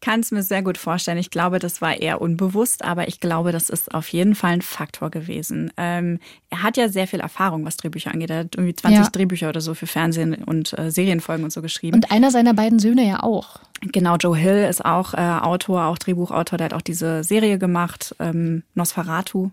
kann 0.00 0.20
es 0.20 0.30
mir 0.30 0.42
sehr 0.42 0.62
gut 0.62 0.78
vorstellen. 0.78 1.18
Ich 1.18 1.30
glaube, 1.30 1.58
das 1.58 1.80
war 1.80 1.96
eher 1.96 2.20
unbewusst, 2.20 2.84
aber 2.84 3.08
ich 3.08 3.20
glaube, 3.20 3.52
das 3.52 3.68
ist 3.68 3.92
auf 3.94 4.08
jeden 4.08 4.34
Fall 4.34 4.52
ein 4.52 4.62
Faktor 4.62 5.10
gewesen. 5.10 5.72
Ähm, 5.76 6.20
er 6.50 6.62
hat 6.62 6.76
ja 6.76 6.88
sehr 6.88 7.08
viel 7.08 7.20
Erfahrung, 7.20 7.64
was 7.64 7.76
Drehbücher 7.76 8.12
angeht. 8.12 8.30
Er 8.30 8.40
hat 8.40 8.54
irgendwie 8.54 8.76
20 8.76 8.98
ja. 9.04 9.10
Drehbücher 9.10 9.48
oder 9.48 9.60
so 9.60 9.74
für 9.74 9.86
Fernsehen 9.86 10.34
und 10.44 10.78
äh, 10.78 10.90
Serienfolgen 10.90 11.44
und 11.44 11.52
so 11.52 11.62
geschrieben. 11.62 11.96
Und 11.96 12.10
einer 12.10 12.30
seiner 12.30 12.54
beiden 12.54 12.78
Söhne 12.78 13.06
ja 13.06 13.22
auch. 13.22 13.60
Genau, 13.80 14.16
Joe 14.16 14.36
Hill 14.36 14.66
ist 14.68 14.84
auch 14.84 15.14
äh, 15.14 15.18
Autor, 15.18 15.84
auch 15.84 15.98
Drehbuchautor. 15.98 16.58
Der 16.58 16.66
hat 16.66 16.74
auch 16.74 16.82
diese 16.82 17.24
Serie 17.24 17.58
gemacht, 17.58 18.14
ähm, 18.20 18.62
Nosferatu. 18.74 19.50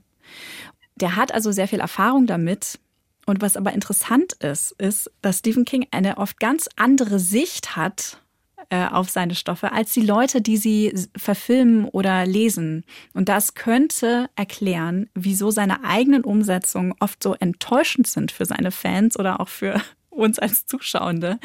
Der 0.95 1.15
hat 1.15 1.33
also 1.33 1.51
sehr 1.51 1.67
viel 1.67 1.79
Erfahrung 1.79 2.27
damit. 2.27 2.79
Und 3.25 3.41
was 3.41 3.57
aber 3.57 3.73
interessant 3.73 4.33
ist, 4.33 4.71
ist, 4.73 5.11
dass 5.21 5.39
Stephen 5.39 5.65
King 5.65 5.87
eine 5.89 6.17
oft 6.17 6.39
ganz 6.39 6.69
andere 6.75 7.19
Sicht 7.19 7.75
hat 7.75 8.21
äh, 8.69 8.87
auf 8.87 9.09
seine 9.09 9.35
Stoffe 9.35 9.71
als 9.71 9.93
die 9.93 10.01
Leute, 10.01 10.41
die 10.41 10.57
sie 10.57 10.93
verfilmen 11.15 11.85
oder 11.85 12.25
lesen. 12.25 12.83
Und 13.13 13.29
das 13.29 13.53
könnte 13.53 14.29
erklären, 14.35 15.09
wieso 15.13 15.51
seine 15.51 15.83
eigenen 15.83 16.23
Umsetzungen 16.23 16.93
oft 16.99 17.21
so 17.21 17.33
enttäuschend 17.33 18.07
sind 18.07 18.31
für 18.31 18.45
seine 18.45 18.71
Fans 18.71 19.17
oder 19.17 19.39
auch 19.39 19.49
für 19.49 19.81
uns 20.09 20.39
als 20.39 20.65
Zuschauende. 20.65 21.39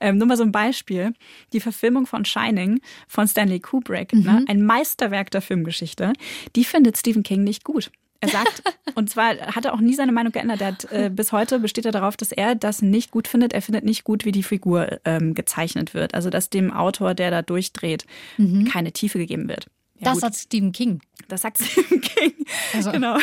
Ähm, 0.00 0.18
nur 0.18 0.26
mal 0.26 0.36
so 0.36 0.44
ein 0.44 0.52
Beispiel. 0.52 1.12
Die 1.52 1.60
Verfilmung 1.60 2.06
von 2.06 2.24
Shining 2.24 2.80
von 3.06 3.28
Stanley 3.28 3.60
Kubrick, 3.60 4.12
ne, 4.12 4.20
mhm. 4.20 4.24
ne, 4.26 4.44
ein 4.48 4.64
Meisterwerk 4.64 5.30
der 5.30 5.42
Filmgeschichte, 5.42 6.12
die 6.56 6.64
findet 6.64 6.96
Stephen 6.96 7.22
King 7.22 7.44
nicht 7.44 7.64
gut. 7.64 7.90
Er 8.20 8.28
sagt, 8.28 8.62
und 8.94 9.10
zwar 9.10 9.36
hat 9.38 9.64
er 9.64 9.74
auch 9.74 9.80
nie 9.80 9.94
seine 9.94 10.12
Meinung 10.12 10.32
geändert. 10.32 10.60
Er 10.60 10.66
hat, 10.68 10.92
äh, 10.92 11.10
bis 11.10 11.32
heute 11.32 11.58
besteht 11.58 11.86
er 11.86 11.92
darauf, 11.92 12.16
dass 12.16 12.32
er 12.32 12.54
das 12.54 12.82
nicht 12.82 13.10
gut 13.10 13.28
findet. 13.28 13.52
Er 13.52 13.62
findet 13.62 13.84
nicht 13.84 14.04
gut, 14.04 14.24
wie 14.24 14.32
die 14.32 14.42
Figur 14.42 14.98
ähm, 15.04 15.34
gezeichnet 15.34 15.94
wird. 15.94 16.14
Also, 16.14 16.30
dass 16.30 16.50
dem 16.50 16.72
Autor, 16.72 17.14
der 17.14 17.30
da 17.30 17.42
durchdreht, 17.42 18.06
mhm. 18.36 18.64
keine 18.66 18.92
Tiefe 18.92 19.18
gegeben 19.18 19.48
wird. 19.48 19.66
Ja, 19.96 20.06
das 20.06 20.14
gut. 20.14 20.20
sagt 20.22 20.36
Stephen 20.36 20.72
King. 20.72 21.00
Das 21.28 21.42
sagt 21.42 21.58
Stephen 21.62 22.00
King. 22.00 22.32
Also. 22.72 22.92
Genau. 22.92 23.18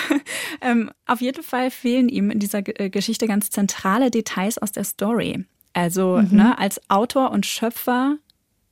Ähm, 0.62 0.92
auf 1.06 1.22
jeden 1.22 1.44
Fall 1.44 1.72
fehlen 1.72 2.10
ihm 2.10 2.32
in 2.32 2.40
dieser 2.40 2.62
G 2.62 2.72
äh, 2.74 2.90
Geschichte 2.90 3.28
ganz 3.28 3.50
zentrale 3.50 4.12
Details 4.12 4.58
aus 4.58 4.72
der 4.72 4.84
Story. 4.84 5.46
Also 5.74 6.18
mhm. 6.18 6.38
ne, 6.38 6.58
als 6.58 6.82
Autor 6.90 7.32
und 7.32 7.46
Schöpfer 7.46 8.18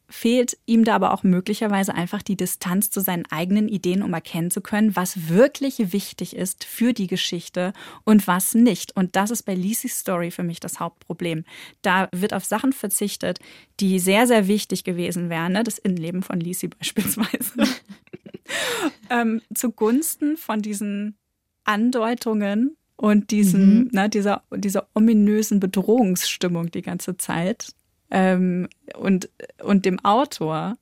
fehlt 0.10 0.58
ihm 0.66 0.84
da 0.84 0.96
aber 0.96 1.14
auch 1.14 1.24
möglicherweise 1.24 1.94
einfach 1.94 2.22
die 2.22 2.36
Distanz 2.36 2.90
zu 2.90 3.00
seinen 3.00 3.26
eigenen 3.28 3.70
Ideen, 3.70 4.02
um 4.02 4.14
erkennen 4.14 4.52
zu 4.52 4.62
können, 4.62 4.96
was 4.96 5.30
wirklich 5.30 5.94
wichtig 5.94 6.36
ist 6.36 6.64
für 6.64 6.94
die 6.94 7.08
Geschichte 7.08 7.74
und 8.04 8.28
was 8.28 8.56
nicht. 8.56 8.96
Und 8.96 9.16
das 9.16 9.32
ist 9.32 9.44
bei 9.44 9.54
Lisys 9.54 10.00
Story 10.00 10.32
für 10.32 10.44
mich 10.44 10.60
das 10.60 10.80
Hauptproblem. 10.80 11.46
Da 11.82 12.10
wird 12.12 12.34
auf 12.34 12.44
Sachen 12.44 12.74
verzichtet, 12.74 13.40
die 13.80 14.00
sehr, 14.00 14.26
sehr 14.28 14.48
wichtig 14.48 14.84
gewesen 14.84 15.30
wären. 15.30 15.54
Ne? 15.54 15.64
Das 15.64 15.78
Innenleben 15.78 16.24
von 16.24 16.40
Lisi 16.40 16.68
beispielsweise. 16.80 17.54
ähm, 19.10 19.42
zugunsten 19.54 20.38
von 20.38 20.62
diesen 20.62 21.18
Andeutungen 21.64 22.76
und 22.96 23.32
diesen, 23.32 23.84
mhm. 23.84 23.90
ne, 23.94 24.10
dieser, 24.10 24.44
dieser 24.54 24.88
ominösen 24.94 25.60
Bedrohungsstimmung 25.60 26.72
die 26.72 26.82
ganze 26.82 27.16
Zeit, 27.16 27.74
ähm, 28.12 28.68
und, 28.98 29.30
und 29.64 29.86
dem 29.86 30.04
Autor. 30.04 30.78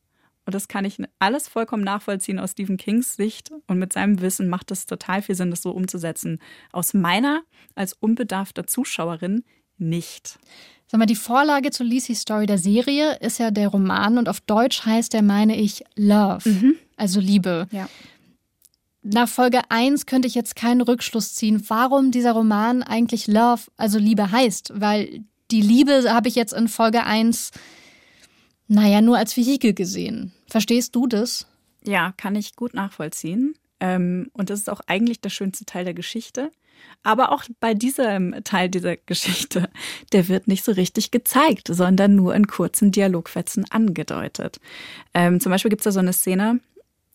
Und 0.45 0.53
das 0.53 0.69
kann 0.69 0.85
ich 0.85 0.97
alles 1.19 1.49
vollkommen 1.49 1.83
nachvollziehen 1.83 2.39
aus 2.39 2.51
Stephen 2.51 2.77
Kings 2.77 3.15
Sicht. 3.15 3.51
Und 3.67 3.79
mit 3.79 3.91
seinem 3.91 4.21
Wissen 4.21 4.47
macht 4.47 4.71
es 4.71 4.85
total 4.85 5.21
viel 5.21 5.35
Sinn, 5.35 5.51
das 5.51 5.61
so 5.61 5.71
umzusetzen. 5.71 6.39
Aus 6.71 6.93
meiner 6.93 7.41
als 7.75 7.93
unbedarfter 7.93 8.65
Zuschauerin 8.65 9.43
nicht. 9.77 10.39
Sag 10.89 10.99
mal, 10.99 11.05
die 11.05 11.15
Vorlage 11.15 11.71
zu 11.71 11.83
Lisey's 11.83 12.21
Story 12.21 12.45
der 12.45 12.57
Serie 12.57 13.17
ist 13.19 13.39
ja 13.39 13.51
der 13.51 13.67
Roman 13.67 14.17
und 14.17 14.29
auf 14.29 14.39
Deutsch 14.39 14.85
heißt 14.85 15.11
der, 15.11 15.21
meine 15.21 15.57
ich, 15.57 15.83
Love, 15.97 16.49
mhm. 16.49 16.75
also 16.95 17.19
Liebe. 17.19 17.67
Ja. 17.71 17.89
Nach 19.03 19.27
Folge 19.27 19.61
1 19.69 20.05
könnte 20.05 20.29
ich 20.29 20.35
jetzt 20.35 20.55
keinen 20.55 20.81
Rückschluss 20.81 21.33
ziehen, 21.33 21.61
warum 21.67 22.11
dieser 22.11 22.31
Roman 22.31 22.83
eigentlich 22.83 23.27
Love, 23.27 23.63
also 23.75 23.99
Liebe 23.99 24.31
heißt, 24.31 24.73
weil 24.75 25.23
die 25.51 25.61
Liebe 25.61 26.13
habe 26.13 26.27
ich 26.27 26.35
jetzt 26.35 26.53
in 26.53 26.67
Folge 26.67 27.03
1, 27.03 27.51
naja, 28.67 29.01
nur 29.01 29.17
als 29.17 29.37
Vehikel 29.37 29.73
gesehen. 29.73 30.33
Verstehst 30.47 30.95
du 30.95 31.07
das? 31.07 31.47
Ja, 31.83 32.13
kann 32.17 32.35
ich 32.35 32.55
gut 32.55 32.73
nachvollziehen. 32.73 33.55
Ähm, 33.79 34.29
und 34.33 34.49
das 34.49 34.59
ist 34.59 34.69
auch 34.69 34.81
eigentlich 34.87 35.21
der 35.21 35.29
schönste 35.29 35.65
Teil 35.65 35.85
der 35.85 35.93
Geschichte. 35.93 36.51
Aber 37.03 37.31
auch 37.31 37.43
bei 37.59 37.73
diesem 37.73 38.35
Teil 38.43 38.69
dieser 38.69 38.97
Geschichte, 38.97 39.69
der 40.11 40.27
wird 40.27 40.47
nicht 40.47 40.63
so 40.63 40.71
richtig 40.71 41.11
gezeigt, 41.11 41.67
sondern 41.69 42.15
nur 42.15 42.35
in 42.35 42.47
kurzen 42.47 42.91
Dialogfetzen 42.91 43.65
angedeutet. 43.69 44.59
Ähm, 45.13 45.39
zum 45.39 45.51
Beispiel 45.51 45.69
gibt 45.69 45.81
es 45.81 45.85
da 45.85 45.91
so 45.91 45.99
eine 45.99 46.13
Szene, 46.13 46.59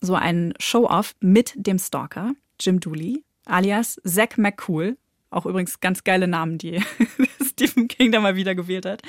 so 0.00 0.14
ein 0.14 0.54
Show-Off 0.58 1.14
mit 1.20 1.52
dem 1.54 1.78
Stalker, 1.78 2.32
Jim 2.58 2.80
Dooley, 2.80 3.22
alias 3.44 4.00
Zack 4.04 4.38
McCool, 4.38 4.96
Auch 5.32 5.46
übrigens 5.46 5.80
ganz 5.80 6.04
geile 6.04 6.28
Namen, 6.28 6.58
die 6.58 6.78
Stephen 7.42 7.88
King 7.88 8.12
da 8.12 8.20
mal 8.20 8.36
wieder 8.36 8.54
gewählt 8.54 8.84
hat. 8.84 9.00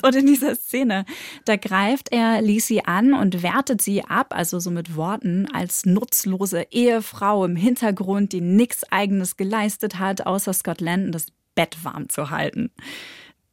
Und 0.00 0.14
in 0.14 0.26
dieser 0.26 0.54
Szene, 0.54 1.04
da 1.44 1.56
greift 1.56 2.12
er 2.12 2.40
Lisi 2.40 2.82
an 2.84 3.14
und 3.14 3.42
wertet 3.42 3.82
sie 3.82 4.04
ab, 4.04 4.28
also 4.30 4.60
so 4.60 4.70
mit 4.70 4.94
Worten, 4.94 5.48
als 5.52 5.84
nutzlose 5.86 6.68
Ehefrau 6.70 7.44
im 7.44 7.56
Hintergrund, 7.56 8.32
die 8.32 8.40
nichts 8.40 8.84
Eigenes 8.92 9.36
geleistet 9.36 9.98
hat, 9.98 10.24
außer 10.24 10.52
Scott 10.52 10.80
Landon 10.80 11.10
das 11.10 11.26
Bett 11.56 11.76
warm 11.82 12.08
zu 12.08 12.30
halten. 12.30 12.70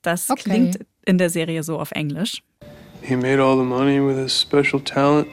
Das 0.03 0.29
okay. 0.29 0.43
klingt 0.43 0.79
in 1.03 1.17
der 1.17 1.31
Serie 1.31 1.63
so 1.63 1.79
auf 1.79 1.91
Englisch. 1.91 2.43
He 3.01 3.15
made 3.15 3.41
all 3.41 3.57
the 3.57 3.63
money 3.63 3.99
with 3.99 4.17
his 4.17 4.39
special 4.39 4.79
talent. 4.79 5.27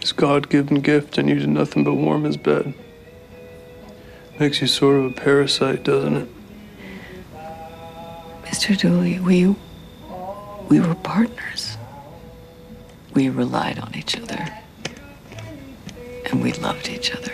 His 0.00 0.16
God-given 0.16 0.82
gift 0.82 1.16
and 1.16 1.28
you 1.28 1.36
did 1.36 1.48
nothing 1.48 1.84
but 1.84 1.94
warm 1.94 2.24
his 2.24 2.36
bed. 2.36 2.74
Makes 4.38 4.60
you 4.60 4.66
sort 4.66 4.96
of 4.96 5.04
a 5.04 5.10
parasite, 5.10 5.84
doesn't 5.84 6.16
it? 6.16 6.28
Mr. 8.44 8.78
Dooley, 8.78 9.20
we 9.20 9.54
we 10.68 10.80
were 10.80 10.94
partners. 11.02 11.76
We 13.14 13.28
relied 13.28 13.78
on 13.78 13.94
each 13.94 14.16
other. 14.16 14.48
And 16.30 16.42
we 16.42 16.52
loved 16.52 16.88
each 16.88 17.14
other. 17.14 17.32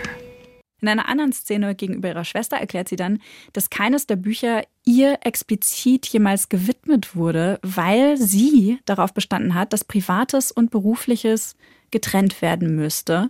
In 0.81 0.87
einer 0.87 1.09
anderen 1.09 1.33
Szene 1.33 1.75
gegenüber 1.75 2.09
ihrer 2.09 2.23
Schwester 2.23 2.57
erklärt 2.57 2.87
sie 2.87 2.95
dann, 2.95 3.19
dass 3.53 3.69
keines 3.69 4.07
der 4.07 4.15
Bücher 4.15 4.63
ihr 4.85 5.19
explizit 5.23 6.05
jemals 6.07 6.47
gewidmet 6.47 7.15
wurde, 7.15 7.59
weil 7.61 8.17
sie 8.17 8.79
darauf 8.85 9.13
bestanden 9.13 9.55
hat, 9.55 9.73
dass 9.73 9.83
Privates 9.83 10.51
und 10.51 10.71
Berufliches 10.71 11.55
getrennt 11.91 12.41
werden 12.41 12.75
müsste. 12.75 13.29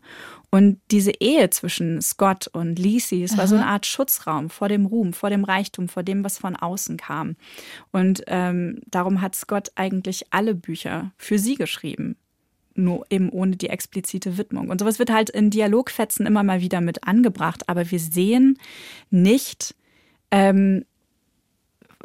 Und 0.51 0.79
diese 0.89 1.12
Ehe 1.19 1.49
zwischen 1.51 2.01
Scott 2.01 2.47
und 2.47 2.79
Lisi, 2.79 3.23
es 3.23 3.38
war 3.38 3.47
so 3.47 3.55
eine 3.55 3.67
Art 3.67 3.85
Schutzraum 3.85 4.49
vor 4.49 4.67
dem 4.67 4.88
Ruhm, 4.88 5.13
vor 5.13 5.29
dem 5.29 5.43
Reichtum, 5.43 5.88
vor 5.88 6.01
dem, 6.01 6.23
was 6.23 6.39
von 6.39 6.55
außen 6.55 6.97
kam. 6.97 7.35
Und 7.91 8.23
ähm, 8.27 8.81
darum 8.88 9.21
hat 9.21 9.35
Scott 9.35 9.71
eigentlich 9.75 10.25
alle 10.31 10.55
Bücher 10.55 11.12
für 11.17 11.38
sie 11.38 11.55
geschrieben 11.55 12.15
nur 12.75 13.05
eben 13.09 13.29
ohne 13.29 13.57
die 13.57 13.67
explizite 13.67 14.38
Widmung. 14.38 14.69
Und 14.69 14.79
sowas 14.79 14.99
wird 14.99 15.12
halt 15.12 15.29
in 15.29 15.49
Dialogfetzen 15.49 16.25
immer 16.25 16.43
mal 16.43 16.62
wieder 16.62 16.79
mit 16.79 17.03
angebracht, 17.03 17.67
aber 17.67 17.91
wir 17.91 17.99
sehen 17.99 18.57
nicht 19.09 19.75
ähm, 20.31 20.85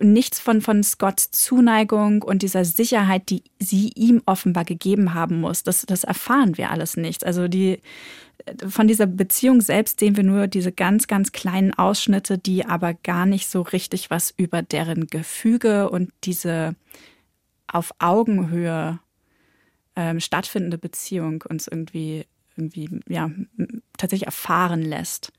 nichts 0.01 0.41
von, 0.41 0.61
von 0.61 0.83
Scotts 0.83 1.31
Zuneigung 1.31 2.23
und 2.23 2.43
dieser 2.43 2.65
Sicherheit, 2.65 3.31
die 3.31 3.45
sie 3.61 3.93
ihm 3.95 4.23
offenbar 4.27 4.65
gegeben 4.65 5.15
haben 5.15 5.41
muss. 5.41 5.63
Das, 5.63 5.87
das 5.87 6.05
erfahren 6.05 6.59
wir 6.59 6.71
alles 6.71 6.97
nicht. 6.97 7.25
Also 7.25 7.47
die 7.47 7.81
von 8.69 8.89
dieser 8.89 9.07
Beziehung 9.07 9.61
selbst 9.61 10.01
sehen 10.01 10.17
wir 10.17 10.25
nur 10.25 10.47
diese 10.47 10.73
ganz, 10.73 11.07
ganz 11.07 11.33
kleinen 11.33 11.73
Ausschnitte, 11.75 12.39
die 12.39 12.65
aber 12.67 12.95
gar 12.95 13.27
nicht 13.27 13.49
so 13.49 13.63
richtig 13.63 14.11
was 14.11 14.33
über 14.37 14.63
deren 14.63 15.07
Gefüge 15.07 15.91
und 15.91 16.13
diese 16.25 16.75
auf 17.67 17.93
Augenhöhe 17.99 19.01
ähm, 19.97 20.21
stattfindende 20.21 20.79
Beziehung 20.79 21.43
uns 21.49 21.67
irgendwie, 21.67 22.27
irgendwie 22.57 23.01
ja, 23.09 23.31
tatsächlich 23.97 24.27
erfahren 24.27 24.83
lässt. 24.83 25.33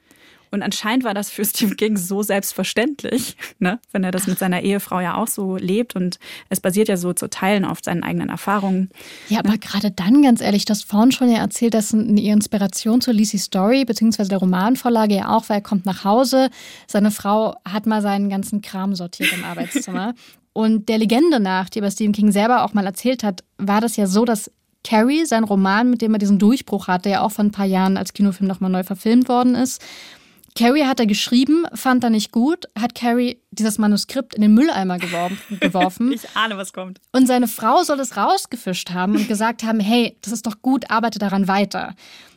Und 0.51 0.61
anscheinend 0.61 1.03
war 1.03 1.13
das 1.13 1.29
für 1.29 1.45
Stephen 1.45 1.77
King 1.77 1.97
so 1.97 2.23
selbstverständlich, 2.23 3.35
ne? 3.59 3.79
wenn 3.91 4.03
er 4.03 4.11
das 4.11 4.27
mit 4.27 4.39
seiner 4.39 4.61
Ehefrau 4.61 4.99
ja 4.99 5.15
auch 5.15 5.27
so 5.27 5.57
lebt. 5.57 5.95
Und 5.95 6.19
es 6.49 6.59
basiert 6.59 6.87
ja 6.87 6.97
so 6.97 7.13
zu 7.13 7.29
Teilen 7.29 7.65
auf 7.65 7.79
seinen 7.83 8.03
eigenen 8.03 8.29
Erfahrungen. 8.29 8.89
Ja, 9.29 9.39
aber 9.39 9.57
gerade 9.57 9.91
dann, 9.91 10.21
ganz 10.21 10.41
ehrlich, 10.41 10.65
das 10.65 10.83
vorhin 10.83 11.11
schon 11.11 11.29
ja 11.29 11.37
erzählt, 11.37 11.73
dass 11.73 11.93
ihre 11.93 12.33
Inspiration 12.33 13.01
zur 13.01 13.13
Lizzie 13.13 13.37
Story, 13.37 13.85
beziehungsweise 13.85 14.29
der 14.29 14.39
Romanvorlage 14.39 15.15
ja 15.15 15.35
auch, 15.35 15.49
weil 15.49 15.57
er 15.57 15.63
kommt 15.63 15.85
nach 15.85 16.03
Hause, 16.03 16.49
seine 16.87 17.11
Frau 17.11 17.55
hat 17.65 17.85
mal 17.85 18.01
seinen 18.01 18.29
ganzen 18.29 18.61
Kram 18.61 18.95
sortiert 18.95 19.33
im 19.33 19.43
Arbeitszimmer. 19.43 20.13
Und 20.53 20.87
der 20.87 20.99
Legende 20.99 21.41
nach, 21.41 21.69
die 21.69 21.79
aber 21.79 21.91
Stephen 21.91 22.13
King 22.13 22.31
selber 22.31 22.63
auch 22.63 22.73
mal 22.73 22.85
erzählt 22.85 23.23
hat, 23.23 23.43
war 23.57 23.81
das 23.81 23.97
ja 23.97 24.07
so, 24.07 24.23
dass 24.23 24.49
Carrie, 24.85 25.25
sein 25.25 25.43
Roman, 25.43 25.89
mit 25.89 26.01
dem 26.01 26.13
er 26.13 26.19
diesen 26.19 26.39
Durchbruch 26.39 26.87
hatte, 26.87 27.09
ja 27.09 27.21
auch 27.21 27.31
vor 27.31 27.43
ein 27.43 27.51
paar 27.51 27.65
Jahren 27.65 27.97
als 27.97 28.13
Kinofilm 28.13 28.47
nochmal 28.47 28.69
neu 28.69 28.83
verfilmt 28.83 29.27
worden 29.27 29.55
ist. 29.55 29.83
Carrie 30.57 30.85
hat 30.85 30.99
er 30.99 31.05
geschrieben, 31.05 31.65
fand 31.73 32.03
er 32.03 32.09
nicht 32.09 32.31
gut, 32.31 32.65
hat 32.79 32.95
Carrie 32.95 33.41
dieses 33.51 33.77
Manuskript 33.77 34.35
in 34.35 34.41
den 34.41 34.53
Mülleimer 34.53 34.97
geworfen. 35.59 36.13
ich 36.13 36.29
ahne, 36.35 36.57
was 36.57 36.71
kommt. 36.71 36.99
Und 37.11 37.27
seine 37.27 37.47
Frau 37.47 37.83
soll 37.83 37.99
es 37.99 38.15
rausgefischt 38.15 38.91
haben 38.91 39.15
und 39.15 39.27
gesagt 39.27 39.63
haben, 39.63 39.79
hey, 39.79 40.17
das 40.21 40.31
ist 40.31 40.47
doch 40.47 40.61
gut, 40.61 40.89
arbeite 40.89 41.19
daran 41.19 41.47
weiter. 41.47 41.93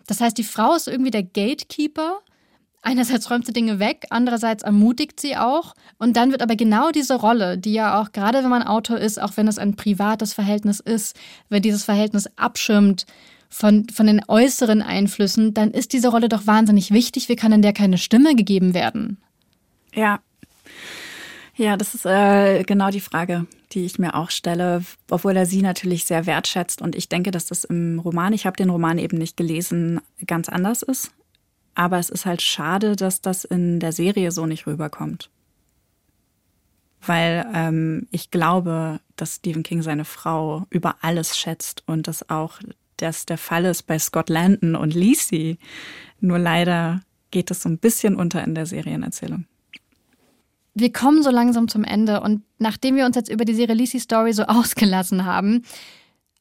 Das 0.07 0.21
heißt, 0.21 0.37
die 0.37 0.45
Frau 0.45 0.75
ist 0.75 0.89
irgendwie 0.89 1.11
der 1.11 1.23
Gatekeeper 1.23 2.21
einerseits 2.83 3.31
räumt 3.31 3.47
sie 3.47 3.53
Dinge 3.53 3.79
weg, 3.79 4.07
andererseits 4.11 4.63
ermutigt 4.63 5.21
sie 5.21 5.37
auch. 5.37 5.75
Und 5.99 6.17
dann 6.17 6.31
wird 6.31 6.43
aber 6.43 6.57
genau 6.57 6.91
diese 6.91 7.17
Rolle, 7.17 7.59
die 7.59 7.73
ja 7.73 8.01
auch 8.01 8.13
gerade 8.13 8.43
wenn 8.43 8.51
man 8.51 8.63
Autor 8.63 8.99
ist, 8.99 9.21
auch 9.21 9.37
wenn 9.37 9.49
es 9.49 9.59
ein 9.59 9.77
privates 9.77 10.33
Verhältnis 10.33 10.81
ist, 10.81 11.17
wenn 11.49 11.63
dieses 11.63 11.85
Verhältnis 11.85 12.29
abschirmt 12.37 13.07
von, 13.49 13.89
von 13.89 14.07
den 14.07 14.23
äußeren 14.29 14.83
Einflüssen, 14.83 15.55
dann 15.55 15.71
ist 15.71 15.93
diese 15.93 16.09
Rolle 16.09 16.29
doch 16.29 16.47
wahnsinnig 16.47 16.91
wichtig. 16.91 17.29
Wie 17.29 17.37
kann 17.37 17.53
in 17.53 17.63
der 17.63 17.73
keine 17.73 17.99
Stimme 17.99 18.35
gegeben 18.35 18.75
werden? 18.75 19.19
Ja. 19.95 20.21
Ja, 21.57 21.77
das 21.77 21.95
ist 21.95 22.07
äh, 22.07 22.63
genau 22.63 22.91
die 22.91 23.01
Frage, 23.01 23.47
die 23.73 23.85
ich 23.85 23.99
mir 23.99 24.15
auch 24.15 24.31
stelle, 24.31 24.85
obwohl 25.11 25.37
er 25.37 25.45
sie 25.45 25.61
natürlich 25.61 26.05
sehr 26.05 26.25
wertschätzt. 26.25 26.81
Und 26.81 26.95
ich 26.95 27.09
denke, 27.09 27.33
dass 27.33 27.47
das 27.47 27.65
im 27.65 27.99
Roman, 27.99 28.33
ich 28.33 28.47
habe 28.47 28.57
den 28.57 28.71
Roman 28.71 28.99
eben 28.99 29.19
nicht 29.19 29.37
gelesen, 29.37 30.01
ganz 30.27 30.49
anders 30.49 30.83
ist. 30.83 31.11
Aber 31.75 31.99
es 31.99 32.11
ist 32.11 32.27
halt 32.27 32.43
schade, 32.43 32.97
dass 32.97 33.21
das 33.21 33.45
in 33.45 33.81
der 33.81 33.93
Serie 33.93 34.31
so 34.31 34.47
nicht 34.47 34.67
rüberkommt. 34.67 35.31
Weil 37.05 37.47
ähm, 37.55 38.07
ich 38.11 38.31
glaube, 38.31 39.01
dass 39.17 39.37
Stephen 39.37 39.63
King 39.63 39.83
seine 39.83 40.05
Frau 40.05 40.67
über 40.71 40.97
alles 41.03 41.39
schätzt 41.39 41.83
und 41.87 42.07
dass 42.07 42.29
auch 42.31 42.61
das 42.99 43.27
der 43.27 43.39
Fall 43.39 43.65
ist 43.65 43.85
bei 43.85 43.99
Scott 43.99 44.29
Landon 44.29 44.77
und 44.77 44.95
Lisi. 44.95 45.59
Nur 46.21 46.39
leider 46.39 47.01
geht 47.31 47.51
es 47.51 47.63
so 47.63 47.69
ein 47.69 47.79
bisschen 47.79 48.17
unter 48.17 48.43
in 48.45 48.55
der 48.55 48.67
Serienerzählung. 48.67 49.47
Wir 50.75 50.93
kommen 50.93 51.23
so 51.23 51.31
langsam 51.31 51.69
zum 51.69 51.83
Ende 51.83 52.21
und 52.21 52.43
nachdem 52.59 52.97
wir 52.97 53.05
uns 53.05 53.17
jetzt 53.17 53.31
über 53.31 53.45
die 53.45 53.55
Serie 53.55 53.75
Lisi 53.75 53.99
Story 53.99 54.33
so 54.33 54.45
ausgelassen 54.49 55.25
haben, 55.25 55.65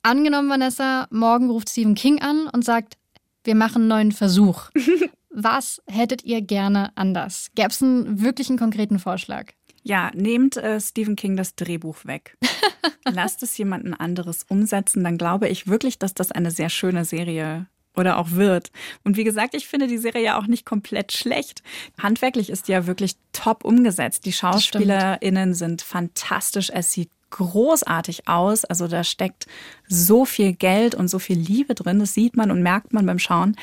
angenommen 0.03 0.49
Vanessa, 0.49 1.07
morgen 1.09 1.49
ruft 1.49 1.69
Stephen 1.69 1.95
King 1.95 2.21
an 2.21 2.47
und 2.47 2.63
sagt, 2.63 2.97
wir 3.43 3.55
machen 3.55 3.83
einen 3.83 3.87
neuen 3.87 4.11
Versuch. 4.11 4.69
Was 5.29 5.81
hättet 5.87 6.23
ihr 6.23 6.41
gerne 6.41 6.91
anders? 6.95 7.49
Gäbe 7.55 7.69
es 7.69 7.81
einen 7.81 8.21
wirklichen 8.21 8.57
konkreten 8.57 8.99
Vorschlag? 8.99 9.53
Ja, 9.87 10.11
nehmt 10.13 10.57
äh, 10.57 10.81
Stephen 10.81 11.15
King 11.15 11.37
das 11.37 11.55
Drehbuch 11.55 12.03
weg. 12.03 12.37
Lasst 13.05 13.41
es 13.41 13.57
jemanden 13.57 13.93
anderes 13.93 14.43
umsetzen, 14.49 15.01
dann 15.01 15.17
glaube 15.17 15.47
ich 15.47 15.67
wirklich, 15.67 15.97
dass 15.97 16.13
das 16.13 16.33
eine 16.33 16.51
sehr 16.51 16.67
schöne 16.67 17.05
Serie 17.05 17.67
oder 17.95 18.17
auch 18.17 18.31
wird. 18.31 18.71
Und 19.05 19.15
wie 19.15 19.23
gesagt, 19.23 19.55
ich 19.55 19.65
finde 19.65 19.87
die 19.87 19.97
Serie 19.97 20.23
ja 20.23 20.37
auch 20.37 20.47
nicht 20.47 20.65
komplett 20.65 21.13
schlecht. 21.13 21.63
Handwerklich 21.97 22.49
ist 22.49 22.67
die 22.67 22.73
ja 22.73 22.85
wirklich 22.85 23.15
top 23.31 23.63
umgesetzt. 23.63 24.25
Die 24.25 24.33
SchauspielerInnen 24.33 25.53
sind 25.53 25.81
fantastisch. 25.81 26.69
Es 26.73 26.91
sieht 26.91 27.09
großartig 27.29 28.27
aus. 28.27 28.65
Also 28.65 28.89
da 28.89 29.05
steckt 29.05 29.47
so 29.87 30.25
viel 30.25 30.51
Geld 30.51 30.95
und 30.95 31.07
so 31.07 31.17
viel 31.17 31.39
Liebe 31.39 31.75
drin. 31.75 31.99
Das 31.99 32.13
sieht 32.13 32.35
man 32.35 32.51
und 32.51 32.61
merkt 32.61 32.91
man 32.91 33.05
beim 33.05 33.19
Schauen. 33.19 33.55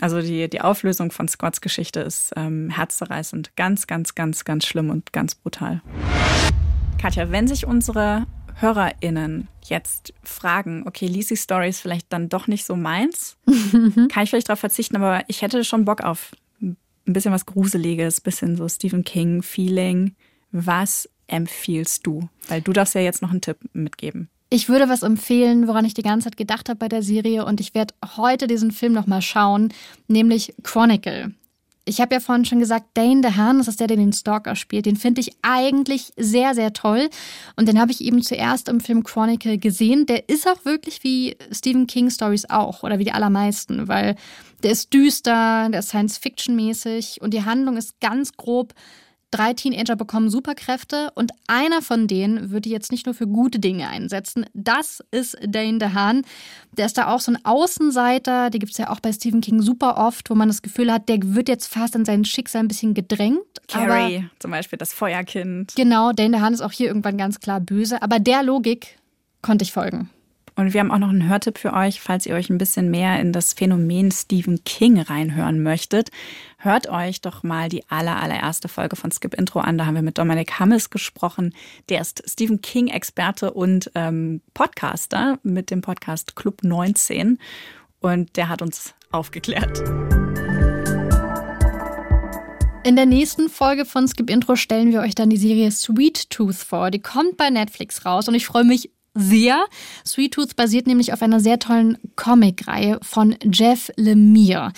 Also 0.00 0.20
die, 0.20 0.48
die 0.48 0.60
Auflösung 0.60 1.10
von 1.10 1.28
Scotts 1.28 1.60
Geschichte 1.60 2.00
ist 2.00 2.32
ähm, 2.36 2.70
herzzerreißend. 2.70 3.56
Ganz, 3.56 3.86
ganz, 3.86 4.14
ganz, 4.14 4.44
ganz 4.44 4.66
schlimm 4.66 4.90
und 4.90 5.12
ganz 5.12 5.34
brutal. 5.34 5.82
Katja, 6.98 7.30
wenn 7.30 7.48
sich 7.48 7.66
unsere 7.66 8.26
HörerInnen 8.56 9.48
jetzt 9.64 10.14
fragen, 10.22 10.84
okay, 10.86 11.06
Lisi 11.06 11.36
Story 11.36 11.68
ist 11.68 11.80
vielleicht 11.80 12.12
dann 12.12 12.28
doch 12.28 12.46
nicht 12.46 12.64
so 12.64 12.74
meins, 12.76 13.36
kann 13.46 14.24
ich 14.24 14.30
vielleicht 14.30 14.48
darauf 14.48 14.60
verzichten, 14.60 14.96
aber 14.96 15.24
ich 15.28 15.42
hätte 15.42 15.62
schon 15.64 15.84
Bock 15.84 16.02
auf 16.02 16.32
ein 16.60 17.12
bisschen 17.12 17.32
was 17.32 17.46
Gruseliges, 17.46 18.20
bisschen 18.20 18.56
so 18.56 18.68
Stephen 18.68 19.04
King-Feeling. 19.04 20.14
Was 20.52 21.08
empfiehlst 21.26 22.06
du? 22.06 22.28
Weil 22.48 22.62
du 22.62 22.72
darfst 22.72 22.94
ja 22.94 23.00
jetzt 23.00 23.22
noch 23.22 23.30
einen 23.30 23.40
Tipp 23.40 23.58
mitgeben. 23.72 24.28
Ich 24.48 24.68
würde 24.68 24.88
was 24.88 25.02
empfehlen, 25.02 25.66
woran 25.66 25.84
ich 25.84 25.94
die 25.94 26.02
ganze 26.02 26.26
Zeit 26.26 26.36
gedacht 26.36 26.68
habe 26.68 26.78
bei 26.78 26.88
der 26.88 27.02
Serie 27.02 27.44
und 27.44 27.60
ich 27.60 27.74
werde 27.74 27.94
heute 28.16 28.46
diesen 28.46 28.70
Film 28.70 28.92
nochmal 28.92 29.22
schauen, 29.22 29.72
nämlich 30.06 30.54
Chronicle. 30.62 31.34
Ich 31.88 32.00
habe 32.00 32.14
ja 32.14 32.20
vorhin 32.20 32.44
schon 32.44 32.58
gesagt, 32.58 32.86
Dane 32.94 33.22
DeHaan, 33.22 33.58
das 33.58 33.68
ist 33.68 33.78
der, 33.78 33.86
der 33.86 33.96
den 33.96 34.12
Stalker 34.12 34.56
spielt, 34.56 34.86
den 34.86 34.96
finde 34.96 35.20
ich 35.20 35.36
eigentlich 35.42 36.12
sehr, 36.16 36.54
sehr 36.54 36.72
toll. 36.72 37.08
Und 37.54 37.68
den 37.68 37.80
habe 37.80 37.92
ich 37.92 38.00
eben 38.00 38.22
zuerst 38.22 38.68
im 38.68 38.80
Film 38.80 39.04
Chronicle 39.04 39.58
gesehen. 39.58 40.04
Der 40.06 40.28
ist 40.28 40.48
auch 40.48 40.64
wirklich 40.64 41.04
wie 41.04 41.36
Stephen 41.52 41.86
King 41.86 42.10
Stories 42.10 42.50
auch 42.50 42.82
oder 42.82 42.98
wie 42.98 43.04
die 43.04 43.12
allermeisten, 43.12 43.86
weil 43.86 44.16
der 44.64 44.72
ist 44.72 44.92
düster, 44.92 45.68
der 45.70 45.80
ist 45.80 45.90
Science-Fiction-mäßig 45.90 47.20
und 47.20 47.34
die 47.34 47.44
Handlung 47.44 47.76
ist 47.76 48.00
ganz 48.00 48.32
grob 48.32 48.74
Drei 49.32 49.54
Teenager 49.54 49.96
bekommen 49.96 50.30
Superkräfte 50.30 51.10
und 51.14 51.32
einer 51.48 51.82
von 51.82 52.06
denen 52.06 52.52
wird 52.52 52.64
die 52.64 52.70
jetzt 52.70 52.92
nicht 52.92 53.06
nur 53.06 53.14
für 53.14 53.26
gute 53.26 53.58
Dinge 53.58 53.88
einsetzen. 53.88 54.46
Das 54.54 55.02
ist 55.10 55.36
Dane 55.42 55.78
DeHaan. 55.78 56.22
Der 56.72 56.86
ist 56.86 56.96
da 56.96 57.08
auch 57.08 57.20
so 57.20 57.32
ein 57.32 57.44
Außenseiter. 57.44 58.50
Die 58.50 58.60
gibt 58.60 58.72
es 58.72 58.78
ja 58.78 58.88
auch 58.90 59.00
bei 59.00 59.12
Stephen 59.12 59.40
King 59.40 59.60
super 59.62 59.98
oft, 59.98 60.30
wo 60.30 60.34
man 60.34 60.48
das 60.48 60.62
Gefühl 60.62 60.92
hat, 60.92 61.08
der 61.08 61.18
wird 61.22 61.48
jetzt 61.48 61.66
fast 61.66 61.96
in 61.96 62.04
sein 62.04 62.24
Schicksal 62.24 62.62
ein 62.62 62.68
bisschen 62.68 62.94
gedrängt. 62.94 63.40
Carrie, 63.66 64.18
aber, 64.18 64.30
zum 64.38 64.52
Beispiel 64.52 64.78
das 64.78 64.92
Feuerkind. 64.92 65.74
Genau, 65.74 66.12
Dane 66.12 66.36
DeHaan 66.36 66.54
ist 66.54 66.62
auch 66.62 66.72
hier 66.72 66.86
irgendwann 66.86 67.18
ganz 67.18 67.40
klar 67.40 67.60
böse. 67.60 68.02
Aber 68.02 68.20
der 68.20 68.44
Logik 68.44 68.98
konnte 69.42 69.64
ich 69.64 69.72
folgen. 69.72 70.08
Und 70.56 70.72
wir 70.72 70.80
haben 70.80 70.90
auch 70.90 70.98
noch 70.98 71.10
einen 71.10 71.28
Hörtipp 71.28 71.58
für 71.58 71.74
euch, 71.74 72.00
falls 72.00 72.24
ihr 72.24 72.34
euch 72.34 72.48
ein 72.48 72.56
bisschen 72.56 72.90
mehr 72.90 73.20
in 73.20 73.34
das 73.34 73.52
Phänomen 73.52 74.10
Stephen 74.10 74.64
King 74.64 74.98
reinhören 74.98 75.62
möchtet. 75.62 76.10
Hört 76.56 76.88
euch 76.88 77.20
doch 77.20 77.42
mal 77.42 77.68
die 77.68 77.86
aller, 77.90 78.16
allererste 78.16 78.68
Folge 78.68 78.96
von 78.96 79.12
Skip 79.12 79.34
Intro 79.34 79.60
an. 79.60 79.76
Da 79.76 79.84
haben 79.84 79.96
wir 79.96 80.02
mit 80.02 80.16
Dominik 80.16 80.58
Hammes 80.58 80.88
gesprochen. 80.88 81.54
Der 81.90 82.00
ist 82.00 82.22
Stephen 82.26 82.62
King-Experte 82.62 83.52
und 83.52 83.90
ähm, 83.94 84.40
Podcaster 84.54 85.38
mit 85.42 85.70
dem 85.70 85.82
Podcast 85.82 86.36
Club 86.36 86.62
19. 86.62 87.38
Und 88.00 88.36
der 88.38 88.48
hat 88.48 88.62
uns 88.62 88.94
aufgeklärt. 89.12 89.82
In 92.82 92.94
der 92.96 93.04
nächsten 93.04 93.50
Folge 93.50 93.84
von 93.84 94.08
Skip 94.08 94.30
Intro 94.30 94.56
stellen 94.56 94.92
wir 94.92 95.00
euch 95.00 95.14
dann 95.14 95.28
die 95.28 95.36
Serie 95.36 95.70
Sweet 95.70 96.30
Tooth 96.30 96.54
vor. 96.54 96.90
Die 96.90 97.02
kommt 97.02 97.36
bei 97.36 97.50
Netflix 97.50 98.06
raus 98.06 98.28
und 98.28 98.34
ich 98.34 98.46
freue 98.46 98.64
mich 98.64 98.90
sehr. 99.16 99.64
Sweet 100.04 100.34
Tooth 100.34 100.56
basiert 100.56 100.86
nämlich 100.86 101.12
auf 101.12 101.22
einer 101.22 101.40
sehr 101.40 101.58
tollen 101.58 101.98
Comic-Reihe 102.16 102.98
von 103.02 103.36
Jeff 103.42 103.90
Lemire. 103.96 104.72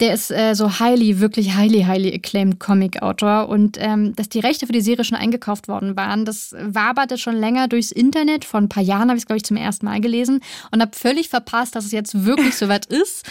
Der 0.00 0.14
ist 0.14 0.30
äh, 0.30 0.54
so 0.54 0.78
highly, 0.78 1.18
wirklich 1.18 1.56
highly, 1.56 1.82
highly 1.82 2.14
acclaimed 2.14 2.60
Comic-Autor. 2.60 3.48
Und 3.48 3.78
ähm, 3.80 4.14
dass 4.14 4.28
die 4.28 4.38
Rechte 4.38 4.66
für 4.66 4.72
die 4.72 4.80
Serie 4.80 5.04
schon 5.04 5.18
eingekauft 5.18 5.66
worden 5.66 5.96
waren, 5.96 6.24
das 6.24 6.54
waberte 6.56 7.18
schon 7.18 7.34
länger 7.34 7.66
durchs 7.66 7.90
Internet. 7.90 8.44
Vor 8.44 8.60
ein 8.60 8.68
paar 8.68 8.82
Jahren 8.82 9.08
habe 9.08 9.16
ich 9.16 9.22
es, 9.22 9.26
glaube 9.26 9.38
ich, 9.38 9.44
zum 9.44 9.56
ersten 9.56 9.86
Mal 9.86 10.00
gelesen 10.00 10.40
und 10.70 10.80
habe 10.80 10.96
völlig 10.96 11.28
verpasst, 11.28 11.74
dass 11.74 11.84
es 11.84 11.92
jetzt 11.92 12.24
wirklich 12.24 12.54
soweit 12.56 12.86
ist. 12.86 13.26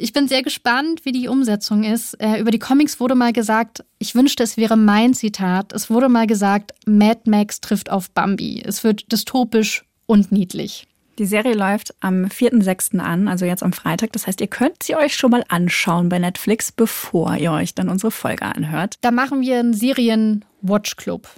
Ich 0.00 0.12
bin 0.12 0.28
sehr 0.28 0.42
gespannt, 0.42 1.04
wie 1.04 1.12
die 1.12 1.28
Umsetzung 1.28 1.82
ist. 1.84 2.14
Äh, 2.20 2.40
über 2.40 2.50
die 2.52 2.60
Comics 2.60 3.00
wurde 3.00 3.14
mal 3.14 3.32
gesagt, 3.32 3.84
ich 3.98 4.14
wünschte, 4.14 4.42
es 4.42 4.56
wäre 4.56 4.76
mein 4.76 5.14
Zitat. 5.14 5.72
Es 5.72 5.90
wurde 5.90 6.08
mal 6.08 6.26
gesagt, 6.26 6.72
Mad 6.86 7.22
Max 7.26 7.60
trifft 7.60 7.90
auf 7.90 8.10
Bambi. 8.10 8.62
Es 8.64 8.84
wird 8.84 9.10
dystopisch 9.10 9.84
und 10.08 10.32
niedlich. 10.32 10.88
Die 11.18 11.26
Serie 11.26 11.54
läuft 11.54 11.94
am 12.00 12.24
4.6. 12.24 12.98
an, 12.98 13.28
also 13.28 13.44
jetzt 13.44 13.62
am 13.62 13.72
Freitag. 13.72 14.12
Das 14.12 14.26
heißt, 14.26 14.40
ihr 14.40 14.46
könnt 14.46 14.82
sie 14.82 14.96
euch 14.96 15.14
schon 15.14 15.30
mal 15.30 15.44
anschauen 15.48 16.08
bei 16.08 16.18
Netflix, 16.18 16.72
bevor 16.72 17.36
ihr 17.36 17.52
euch 17.52 17.74
dann 17.74 17.88
unsere 17.88 18.10
Folge 18.10 18.44
anhört. 18.44 18.96
Da 19.00 19.10
machen 19.10 19.40
wir 19.40 19.58
einen 19.58 19.74
Serien-Watch-Club. 19.74 21.28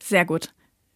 Sehr 0.00 0.24
gut. 0.24 0.50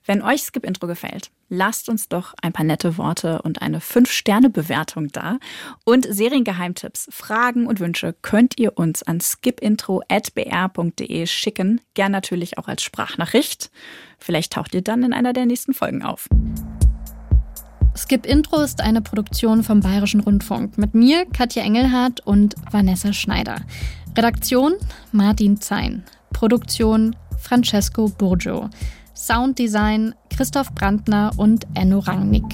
Wenn 0.07 0.23
euch 0.23 0.43
Skip 0.43 0.64
Intro 0.64 0.87
gefällt, 0.87 1.31
lasst 1.51 1.91
uns 1.91 2.09
doch 2.09 2.33
ein 2.41 2.53
paar 2.53 2.64
nette 2.64 2.97
Worte 2.97 3.43
und 3.43 3.61
eine 3.61 3.81
5-Sterne-Bewertung 3.81 5.09
da. 5.09 5.38
Und 5.85 6.07
Seriengeheimtipps, 6.09 7.09
Fragen 7.11 7.67
und 7.67 7.81
Wünsche 7.81 8.14
könnt 8.23 8.59
ihr 8.59 8.79
uns 8.79 9.03
an 9.03 9.21
skipintro.br.de 9.21 11.27
schicken. 11.27 11.81
Gern 11.93 12.12
natürlich 12.12 12.57
auch 12.57 12.69
als 12.69 12.85
Sprachnachricht. 12.85 13.71
Vielleicht 14.19 14.55
taucht 14.55 14.75
ihr 14.75 14.83
dann 14.83 15.03
in 15.03 15.12
einer 15.12 15.35
der 15.35 15.45
nächsten 15.45 15.75
Folgen 15.75 16.03
auf. 16.03 16.29
Skip 17.99 18.27
Intro 18.27 18.61
ist 18.61 18.81
eine 18.81 19.03
Produktion 19.03 19.65
vom 19.65 19.81
Bayerischen 19.81 20.21
Rundfunk 20.21 20.79
mit 20.79 20.95
mir, 20.95 21.27
Katja 21.27 21.65
Engelhardt 21.65 22.21
und 22.21 22.55
Vanessa 22.71 23.13
Schneider. 23.13 23.57
Redaktion 24.17 24.75
Martin 25.11 25.61
Zein. 25.61 26.05
Produktion 26.33 27.17
Francesco 27.41 28.09
Burgio. 28.09 28.71
Sounddesign 29.15 30.15
Christoph 30.31 30.73
Brandner 30.75 31.33
und 31.37 31.67
Enno 31.75 31.99
Rangnick. 31.99 32.45